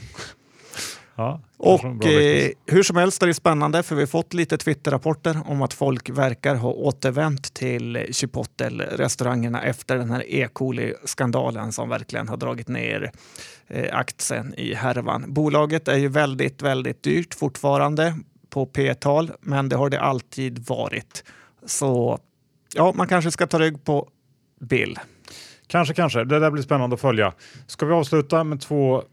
Ja, 1.18 1.42
och 1.58 2.06
eh, 2.06 2.50
hur 2.66 2.84
som 2.84 2.98
helst 2.98 3.24
är 3.24 3.28
det 3.28 3.34
spännande 3.34 3.84
för 3.84 3.96
vi 3.96 4.02
har 4.02 4.08
fått 4.08 4.34
lite 4.34 4.58
Twitter-rapporter 4.58 5.38
om 5.46 5.62
att 5.62 5.74
folk 5.74 6.10
verkar 6.10 6.56
ha 6.56 6.70
återvänt 6.72 7.54
till 7.54 7.98
Chipotle-restaurangerna 7.98 9.62
efter 9.64 9.98
den 9.98 10.12
här 10.12 10.24
E. 10.28 10.48
coli-skandalen 10.54 11.72
som 11.72 11.90
verkligen 11.90 12.28
har 12.28 12.38
dragit 12.38 12.68
ner 12.68 13.12
eh, 13.68 13.98
aktien 13.98 14.54
i 14.58 14.74
härvan. 14.74 15.34
Bolaget 15.34 15.88
är 15.88 15.98
ju 15.98 16.08
väldigt, 16.08 16.62
väldigt 16.62 17.04
dyrt 17.04 17.34
fortfarande 17.34 18.16
på 18.50 18.66
P-tal, 18.66 19.32
men 19.42 19.70
det 19.70 19.76
har 19.76 19.90
det 19.90 20.02
alltid 20.02 20.60
varit. 20.68 21.24
Så 21.66 22.20
ja, 22.74 22.94
man 22.96 23.08
kanske 23.08 23.32
ska 23.32 23.48
ta 23.48 23.60
rygg 23.60 23.84
på 23.84 24.10
Bill. 24.60 25.00
Kanske, 25.68 25.94
kanske. 25.94 26.24
Det 26.24 26.40
där 26.40 26.52
blir 26.52 26.64
spännande 26.64 26.94
att 26.94 27.02
följa. 27.02 27.34
Ska 27.68 27.86
vi 27.86 27.94
avsluta 27.94 28.44
med 28.44 28.62
två 28.62 29.04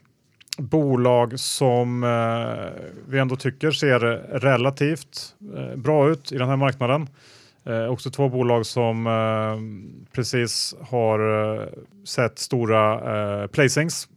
bolag 0.59 1.41
som 1.41 2.05
eh, 2.05 2.83
vi 3.09 3.19
ändå 3.19 3.37
tycker 3.37 3.71
ser 3.71 4.01
relativt 4.41 5.35
eh, 5.57 5.77
bra 5.77 6.11
ut 6.11 6.33
i 6.33 6.39
den 6.39 6.49
här 6.49 6.57
marknaden. 6.57 7.09
Eh, 7.65 7.87
också 7.87 8.11
två 8.11 8.29
bolag 8.29 8.67
som 8.67 9.07
eh, 9.07 10.13
precis 10.13 10.75
har 10.81 11.53
eh, 11.55 11.67
sett 12.05 12.39
stora 12.39 12.95
eh, 13.43 13.47
placings. 13.47 14.09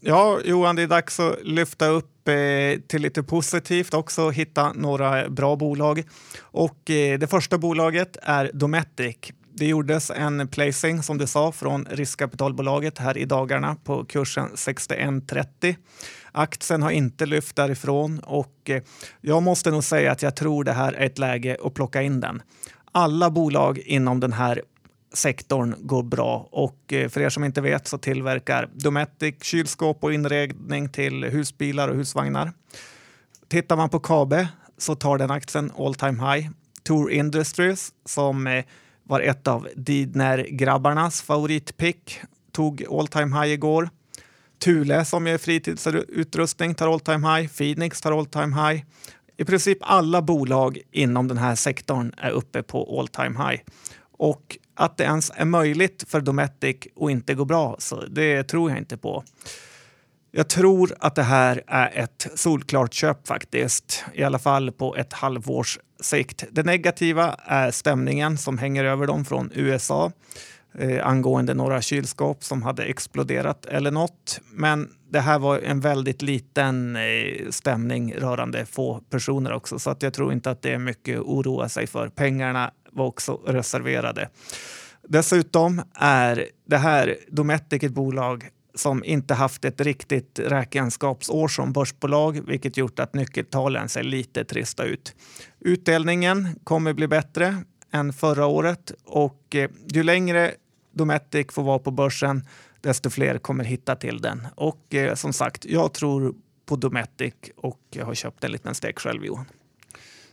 Ja, 0.00 0.38
Johan, 0.44 0.76
det 0.76 0.82
är 0.82 0.86
dags 0.86 1.20
att 1.20 1.36
lyfta 1.44 1.86
upp 1.86 2.28
eh, 2.28 2.80
till 2.86 3.02
lite 3.02 3.22
positivt 3.22 3.94
också, 3.94 4.30
hitta 4.30 4.72
några 4.72 5.28
bra 5.28 5.56
bolag. 5.56 6.02
Och 6.40 6.90
eh, 6.90 7.18
det 7.18 7.26
första 7.26 7.58
bolaget 7.58 8.16
är 8.22 8.50
Dometic. 8.54 9.32
Det 9.58 9.66
gjordes 9.66 10.10
en 10.10 10.48
placing 10.48 11.02
som 11.02 11.18
du 11.18 11.26
sa 11.26 11.52
från 11.52 11.86
riskkapitalbolaget 11.90 12.98
här 12.98 13.18
i 13.18 13.24
dagarna 13.24 13.76
på 13.84 14.04
kursen 14.04 14.48
61,30. 14.54 15.76
Aktien 16.32 16.82
har 16.82 16.90
inte 16.90 17.26
lyft 17.26 17.56
därifrån 17.56 18.18
och 18.18 18.70
eh, 18.70 18.82
jag 19.20 19.42
måste 19.42 19.70
nog 19.70 19.84
säga 19.84 20.12
att 20.12 20.22
jag 20.22 20.36
tror 20.36 20.64
det 20.64 20.72
här 20.72 20.92
är 20.92 21.06
ett 21.06 21.18
läge 21.18 21.56
att 21.64 21.74
plocka 21.74 22.02
in 22.02 22.20
den. 22.20 22.42
Alla 22.92 23.30
bolag 23.30 23.78
inom 23.78 24.20
den 24.20 24.32
här 24.32 24.62
sektorn 25.14 25.74
går 25.78 26.02
bra 26.02 26.48
och 26.50 26.92
eh, 26.92 27.08
för 27.08 27.20
er 27.20 27.28
som 27.28 27.44
inte 27.44 27.60
vet 27.60 27.88
så 27.88 27.98
tillverkar 27.98 28.68
Dometic 28.74 29.34
kylskåp 29.42 30.04
och 30.04 30.12
inredning 30.12 30.88
till 30.88 31.24
husbilar 31.24 31.88
och 31.88 31.96
husvagnar. 31.96 32.52
Tittar 33.48 33.76
man 33.76 33.88
på 33.88 34.00
KABE 34.00 34.48
så 34.78 34.94
tar 34.94 35.18
den 35.18 35.30
aktien 35.30 35.72
all 35.78 35.94
time 35.94 36.32
high. 36.32 36.48
Tour 36.82 37.10
Industries 37.10 37.92
som 38.04 38.46
eh, 38.46 38.64
var 39.08 39.20
ett 39.20 39.48
av 39.48 39.68
Didner-grabbarnas 39.76 41.22
favoritpick. 41.22 42.20
Tog 42.52 42.84
all 42.90 43.08
time 43.08 43.40
high 43.40 43.52
igår. 43.52 43.90
Thule 44.58 45.04
som 45.04 45.26
är 45.26 45.38
fritidsutrustning 45.38 46.74
tar 46.74 46.92
all 46.92 47.00
time 47.00 47.28
high. 47.28 47.48
Phoenix 47.48 48.00
tar 48.00 48.18
all 48.18 48.26
time 48.26 48.56
high. 48.56 48.84
I 49.36 49.44
princip 49.44 49.78
alla 49.80 50.22
bolag 50.22 50.78
inom 50.90 51.28
den 51.28 51.38
här 51.38 51.54
sektorn 51.54 52.12
är 52.16 52.30
uppe 52.30 52.62
på 52.62 52.98
all 52.98 53.08
time 53.08 53.44
high. 53.44 53.60
Och 54.18 54.58
att 54.74 54.96
det 54.96 55.04
ens 55.04 55.32
är 55.34 55.44
möjligt 55.44 56.04
för 56.08 56.20
Dometic 56.20 56.76
att 57.00 57.10
inte 57.10 57.34
gå 57.34 57.44
bra, 57.44 57.76
så 57.78 58.06
det 58.06 58.42
tror 58.44 58.70
jag 58.70 58.78
inte 58.78 58.96
på. 58.96 59.24
Jag 60.30 60.48
tror 60.48 60.94
att 61.00 61.14
det 61.14 61.22
här 61.22 61.62
är 61.66 61.98
ett 61.98 62.26
solklart 62.34 62.94
köp 62.94 63.28
faktiskt, 63.28 64.04
i 64.14 64.22
alla 64.22 64.38
fall 64.38 64.72
på 64.72 64.96
ett 64.96 65.12
halvårs 65.12 65.78
sikt. 66.00 66.44
Det 66.50 66.62
negativa 66.62 67.36
är 67.44 67.70
stämningen 67.70 68.38
som 68.38 68.58
hänger 68.58 68.84
över 68.84 69.06
dem 69.06 69.24
från 69.24 69.50
USA 69.54 70.12
eh, 70.78 71.06
angående 71.06 71.54
några 71.54 71.82
kylskåp 71.82 72.44
som 72.44 72.62
hade 72.62 72.84
exploderat 72.84 73.66
eller 73.66 73.90
något. 73.90 74.40
Men 74.52 74.88
det 75.10 75.20
här 75.20 75.38
var 75.38 75.58
en 75.58 75.80
väldigt 75.80 76.22
liten 76.22 76.96
eh, 76.96 77.50
stämning 77.50 78.14
rörande 78.14 78.66
få 78.66 79.00
personer 79.10 79.52
också, 79.52 79.78
så 79.78 79.90
att 79.90 80.02
jag 80.02 80.14
tror 80.14 80.32
inte 80.32 80.50
att 80.50 80.62
det 80.62 80.72
är 80.72 80.78
mycket 80.78 81.18
att 81.18 81.24
oroa 81.24 81.68
sig 81.68 81.86
för. 81.86 82.08
Pengarna 82.08 82.70
var 82.92 83.06
också 83.06 83.40
reserverade. 83.46 84.28
Dessutom 85.08 85.82
är 85.94 86.46
det 86.66 86.76
här 86.76 87.16
Dometic 87.28 87.82
ett 87.82 87.92
bolag 87.92 88.48
som 88.78 89.04
inte 89.04 89.34
haft 89.34 89.64
ett 89.64 89.80
riktigt 89.80 90.38
räkenskapsår 90.38 91.48
som 91.48 91.72
börsbolag, 91.72 92.40
vilket 92.46 92.76
gjort 92.76 92.98
att 92.98 93.14
nyckeltalen 93.14 93.88
ser 93.88 94.02
lite 94.02 94.44
trista 94.44 94.84
ut. 94.84 95.14
Utdelningen 95.60 96.48
kommer 96.64 96.92
bli 96.92 97.08
bättre 97.08 97.56
än 97.92 98.12
förra 98.12 98.46
året 98.46 98.92
och 99.04 99.54
eh, 99.54 99.70
ju 99.92 100.02
längre 100.02 100.52
Dometic 100.92 101.46
får 101.52 101.62
vara 101.62 101.78
på 101.78 101.90
börsen, 101.90 102.42
desto 102.80 103.10
fler 103.10 103.38
kommer 103.38 103.64
hitta 103.64 103.96
till 103.96 104.20
den. 104.20 104.46
Och 104.54 104.94
eh, 104.94 105.14
som 105.14 105.32
sagt, 105.32 105.64
jag 105.64 105.92
tror 105.92 106.34
på 106.66 106.76
Dometic 106.76 107.34
och 107.56 107.80
jag 107.90 108.06
har 108.06 108.14
köpt 108.14 108.44
en 108.44 108.52
liten 108.52 108.74
stek 108.74 108.98
själv, 108.98 109.24
Johan. 109.24 109.44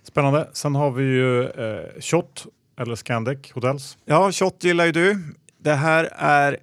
Spännande. 0.03 0.49
Sen 0.53 0.75
har 0.75 0.91
vi 0.91 1.03
ju 1.03 1.43
eh, 1.43 2.01
Shot 2.01 2.45
eller 2.77 2.95
Scandic 2.95 3.51
Hotels. 3.51 3.97
Ja, 4.05 4.31
Shot 4.31 4.63
gillar 4.63 4.85
ju 4.85 4.91
du. 4.91 5.33
Det 5.57 5.73
här 5.73 6.09
är 6.15 6.57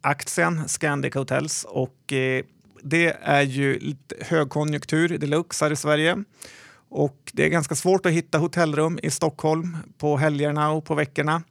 aktien 0.00 0.68
Scandic 0.68 1.14
Hotels 1.14 1.64
och 1.68 2.12
eh, 2.12 2.44
det 2.82 3.16
är 3.22 3.42
ju 3.42 3.78
lite 3.78 4.14
högkonjunktur 4.20 5.18
deluxe 5.18 5.64
här 5.64 5.72
i 5.72 5.76
Sverige. 5.76 6.24
Och 6.90 7.30
det 7.32 7.44
är 7.44 7.48
ganska 7.48 7.74
svårt 7.74 8.06
att 8.06 8.12
hitta 8.12 8.38
hotellrum 8.38 8.98
i 9.02 9.10
Stockholm 9.10 9.76
på 9.98 10.16
helgerna 10.16 10.70
och 10.70 10.84
på 10.84 10.94
veckorna. 10.94 11.42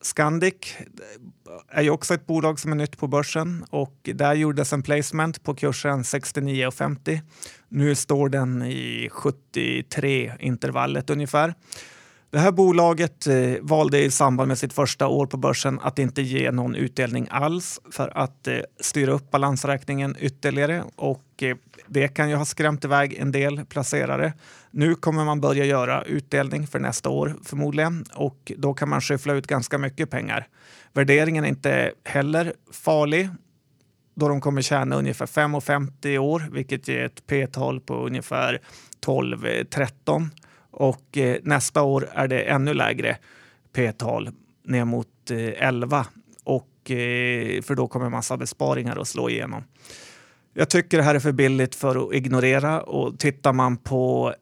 Scandic 0.00 0.76
eh, 0.78 1.78
är 1.78 1.82
ju 1.82 1.90
också 1.90 2.14
ett 2.14 2.26
bolag 2.26 2.60
som 2.60 2.72
är 2.72 2.76
nytt 2.76 2.98
på 2.98 3.06
börsen 3.06 3.64
och 3.70 3.94
där 4.02 4.34
gjordes 4.34 4.72
en 4.72 4.82
placement 4.82 5.42
på 5.42 5.54
kursen 5.54 6.02
69,50. 6.02 7.20
Nu 7.68 7.94
står 7.94 8.28
den 8.28 8.62
i 8.62 9.08
73 9.12 10.32
intervallet 10.40 11.10
ungefär. 11.10 11.54
Det 12.34 12.40
här 12.40 12.52
bolaget 12.52 13.26
eh, 13.26 13.52
valde 13.60 14.04
i 14.04 14.10
samband 14.10 14.48
med 14.48 14.58
sitt 14.58 14.72
första 14.72 15.06
år 15.06 15.26
på 15.26 15.36
börsen 15.36 15.80
att 15.82 15.98
inte 15.98 16.22
ge 16.22 16.50
någon 16.50 16.74
utdelning 16.74 17.28
alls 17.30 17.80
för 17.90 18.18
att 18.18 18.46
eh, 18.46 18.58
styra 18.80 19.12
upp 19.12 19.30
balansräkningen 19.30 20.16
ytterligare 20.18 20.84
och 20.96 21.42
eh, 21.42 21.56
det 21.86 22.08
kan 22.08 22.30
ju 22.30 22.36
ha 22.36 22.44
skrämt 22.44 22.84
iväg 22.84 23.14
en 23.14 23.32
del 23.32 23.64
placerare. 23.64 24.32
Nu 24.70 24.94
kommer 24.94 25.24
man 25.24 25.40
börja 25.40 25.64
göra 25.64 26.02
utdelning 26.02 26.66
för 26.66 26.78
nästa 26.78 27.08
år 27.08 27.36
förmodligen 27.44 28.04
och 28.14 28.52
då 28.56 28.74
kan 28.74 28.88
man 28.88 29.00
skyffla 29.00 29.34
ut 29.34 29.46
ganska 29.46 29.78
mycket 29.78 30.10
pengar. 30.10 30.48
Värderingen 30.92 31.44
är 31.44 31.48
inte 31.48 31.92
heller 32.04 32.52
farlig 32.72 33.28
då 34.14 34.28
de 34.28 34.40
kommer 34.40 34.62
tjäna 34.62 34.96
ungefär 34.96 35.26
5,50 35.26 36.06
i 36.06 36.18
år, 36.18 36.48
vilket 36.52 36.88
ger 36.88 37.04
ett 37.04 37.26
P-tal 37.26 37.80
på 37.80 38.06
ungefär 38.06 38.60
12-13 39.06 40.30
och 40.74 41.18
eh, 41.18 41.36
nästa 41.42 41.82
år 41.82 42.08
är 42.12 42.28
det 42.28 42.40
ännu 42.42 42.74
lägre 42.74 43.16
P-tal 43.72 44.30
ner 44.64 44.84
mot 44.84 45.30
eh, 45.30 45.66
11 45.68 46.06
och 46.44 46.90
eh, 46.90 47.62
för 47.62 47.74
då 47.74 47.88
kommer 47.88 48.08
massa 48.08 48.36
besparingar 48.36 48.96
att 48.96 49.08
slå 49.08 49.30
igenom. 49.30 49.64
Jag 50.54 50.70
tycker 50.70 50.96
det 50.96 51.02
här 51.02 51.14
är 51.14 51.20
för 51.20 51.32
billigt 51.32 51.74
för 51.74 52.06
att 52.06 52.14
ignorera 52.14 52.80
och 52.80 53.18
tittar 53.18 53.52
man 53.52 53.76
på 53.76 54.34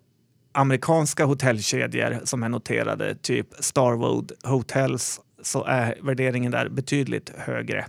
amerikanska 0.53 1.25
hotellkedjor 1.25 2.21
som 2.25 2.43
är 2.43 2.49
noterade, 2.49 3.15
typ 3.15 3.47
Starwood 3.59 4.33
Hotels, 4.45 5.21
så 5.43 5.65
är 5.65 5.99
värderingen 6.03 6.53
där 6.53 6.69
betydligt 6.69 7.33
högre. 7.37 7.87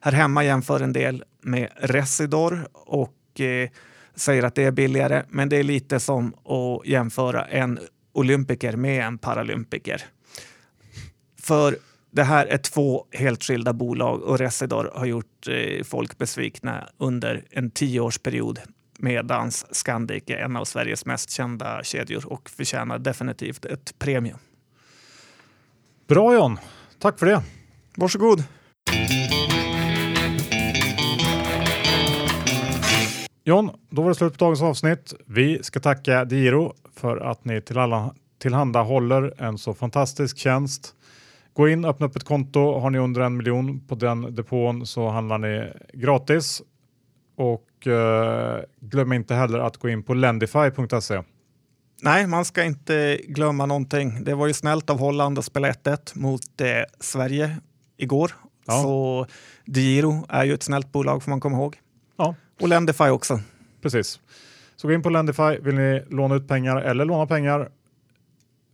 Här 0.00 0.12
hemma 0.12 0.44
jämför 0.44 0.80
en 0.80 0.92
del 0.92 1.24
med 1.40 1.68
Residor 1.76 2.68
och 2.72 3.40
eh, 3.40 3.68
säger 4.14 4.42
att 4.42 4.54
det 4.54 4.64
är 4.64 4.70
billigare, 4.70 5.22
men 5.28 5.48
det 5.48 5.56
är 5.56 5.62
lite 5.62 6.00
som 6.00 6.34
att 6.34 6.86
jämföra 6.86 7.44
en 7.44 7.78
olympiker 8.12 8.76
med 8.76 9.06
en 9.06 9.18
paralympiker. 9.18 10.02
För 11.40 11.76
det 12.10 12.22
här 12.22 12.46
är 12.46 12.58
två 12.58 13.06
helt 13.10 13.44
skilda 13.44 13.72
bolag 13.72 14.22
och 14.22 14.38
Residor 14.38 14.92
har 14.94 15.06
gjort 15.06 15.48
eh, 15.48 15.84
folk 15.84 16.18
besvikna 16.18 16.88
under 16.98 17.44
en 17.50 17.70
tioårsperiod 17.70 18.60
medans 18.98 19.66
Scandic 19.70 20.22
är 20.26 20.36
en 20.36 20.56
av 20.56 20.64
Sveriges 20.64 21.06
mest 21.06 21.30
kända 21.30 21.82
kedjor 21.82 22.32
och 22.32 22.50
förtjänar 22.50 22.98
definitivt 22.98 23.64
ett 23.64 23.98
premium. 23.98 24.38
Bra 26.06 26.34
John, 26.34 26.58
tack 26.98 27.18
för 27.18 27.26
det. 27.26 27.42
Varsågod. 27.96 28.44
John, 33.46 33.70
då 33.90 34.02
var 34.02 34.08
det 34.08 34.14
slut 34.14 34.38
på 34.38 34.44
dagens 34.44 34.62
avsnitt. 34.62 35.14
Vi 35.26 35.62
ska 35.62 35.80
tacka 35.80 36.24
Diro 36.24 36.74
för 36.94 37.16
att 37.16 37.44
ni 37.44 37.60
till 37.60 37.78
alla 37.78 38.14
tillhandahåller 38.38 39.34
en 39.38 39.58
så 39.58 39.74
fantastisk 39.74 40.38
tjänst. 40.38 40.94
Gå 41.52 41.68
in, 41.68 41.84
öppna 41.84 42.06
upp 42.06 42.16
ett 42.16 42.24
konto. 42.24 42.78
Har 42.78 42.90
ni 42.90 42.98
under 42.98 43.20
en 43.20 43.36
miljon 43.36 43.80
på 43.86 43.94
den 43.94 44.34
depån 44.34 44.86
så 44.86 45.08
handlar 45.08 45.38
ni 45.38 45.72
gratis. 45.92 46.62
Och 47.36 47.86
eh, 47.86 48.60
glöm 48.80 49.12
inte 49.12 49.34
heller 49.34 49.58
att 49.58 49.76
gå 49.76 49.88
in 49.88 50.02
på 50.02 50.14
lendify.se. 50.14 51.22
Nej, 52.02 52.26
man 52.26 52.44
ska 52.44 52.64
inte 52.64 53.20
glömma 53.28 53.66
någonting. 53.66 54.24
Det 54.24 54.34
var 54.34 54.46
ju 54.46 54.52
snällt 54.52 54.90
av 54.90 54.98
Holland 54.98 55.38
att 55.38 55.44
spela 55.44 55.72
1-1 55.72 56.18
mot 56.18 56.60
eh, 56.60 56.66
Sverige 57.00 57.56
igår. 57.96 58.32
Ja. 58.66 58.82
Så 58.82 59.26
Giro 59.64 60.26
är 60.28 60.44
ju 60.44 60.54
ett 60.54 60.62
snällt 60.62 60.92
bolag 60.92 61.22
får 61.22 61.30
man 61.30 61.40
komma 61.40 61.56
ihåg. 61.56 61.76
Ja. 62.16 62.34
Och 62.60 62.68
Lendify 62.68 63.08
också. 63.08 63.40
Precis. 63.82 64.20
Så 64.76 64.88
gå 64.88 64.94
in 64.94 65.02
på 65.02 65.10
Lendify. 65.10 65.58
Vill 65.60 65.74
ni 65.74 66.02
låna 66.10 66.34
ut 66.34 66.48
pengar 66.48 66.76
eller 66.76 67.04
låna 67.04 67.26
pengar 67.26 67.68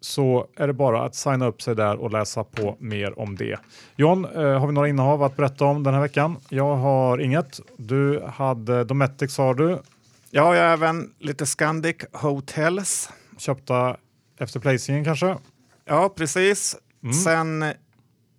så 0.01 0.47
är 0.57 0.66
det 0.66 0.73
bara 0.73 1.03
att 1.03 1.14
signa 1.14 1.47
upp 1.47 1.62
sig 1.62 1.77
där 1.77 1.97
och 1.97 2.11
läsa 2.11 2.45
på 2.45 2.77
mer 2.79 3.19
om 3.19 3.37
det. 3.37 3.59
John, 3.97 4.25
eh, 4.25 4.59
har 4.59 4.66
vi 4.66 4.73
några 4.73 4.88
innehav 4.88 5.23
att 5.23 5.37
berätta 5.37 5.64
om 5.64 5.83
den 5.83 5.95
här 5.95 6.01
veckan? 6.01 6.37
Jag 6.49 6.77
har 6.77 7.19
inget. 7.19 7.61
Du 7.77 8.23
hade 8.35 8.85
Dometic 8.85 9.35
sa 9.35 9.55
du. 9.55 9.69
Ja, 10.31 10.57
jag 10.57 10.62
har 10.62 10.73
även 10.73 11.14
lite 11.19 11.47
Scandic 11.47 11.97
Hotels. 12.12 13.11
Köpta 13.38 13.97
efter 14.38 14.61
placingen 14.61 15.05
kanske? 15.05 15.37
Ja, 15.85 16.09
precis. 16.16 16.77
Mm. 17.03 17.14
Sen 17.14 17.73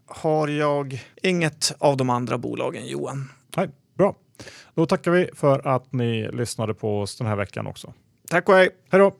har 0.05 0.47
jag 0.47 1.03
inget 1.23 1.75
av 1.79 1.97
de 1.97 2.09
andra 2.09 2.37
bolagen, 2.37 2.87
Johan. 2.87 3.29
Då 4.75 4.85
tackar 4.85 5.11
vi 5.11 5.29
för 5.35 5.67
att 5.67 5.93
ni 5.93 6.29
lyssnade 6.31 6.73
på 6.73 7.01
oss 7.01 7.17
den 7.17 7.27
här 7.27 7.35
veckan 7.35 7.67
också. 7.67 7.93
Tack 8.29 8.49
och 8.49 8.55
hej! 8.55 8.69
Hej 8.91 8.99
då! 8.99 9.11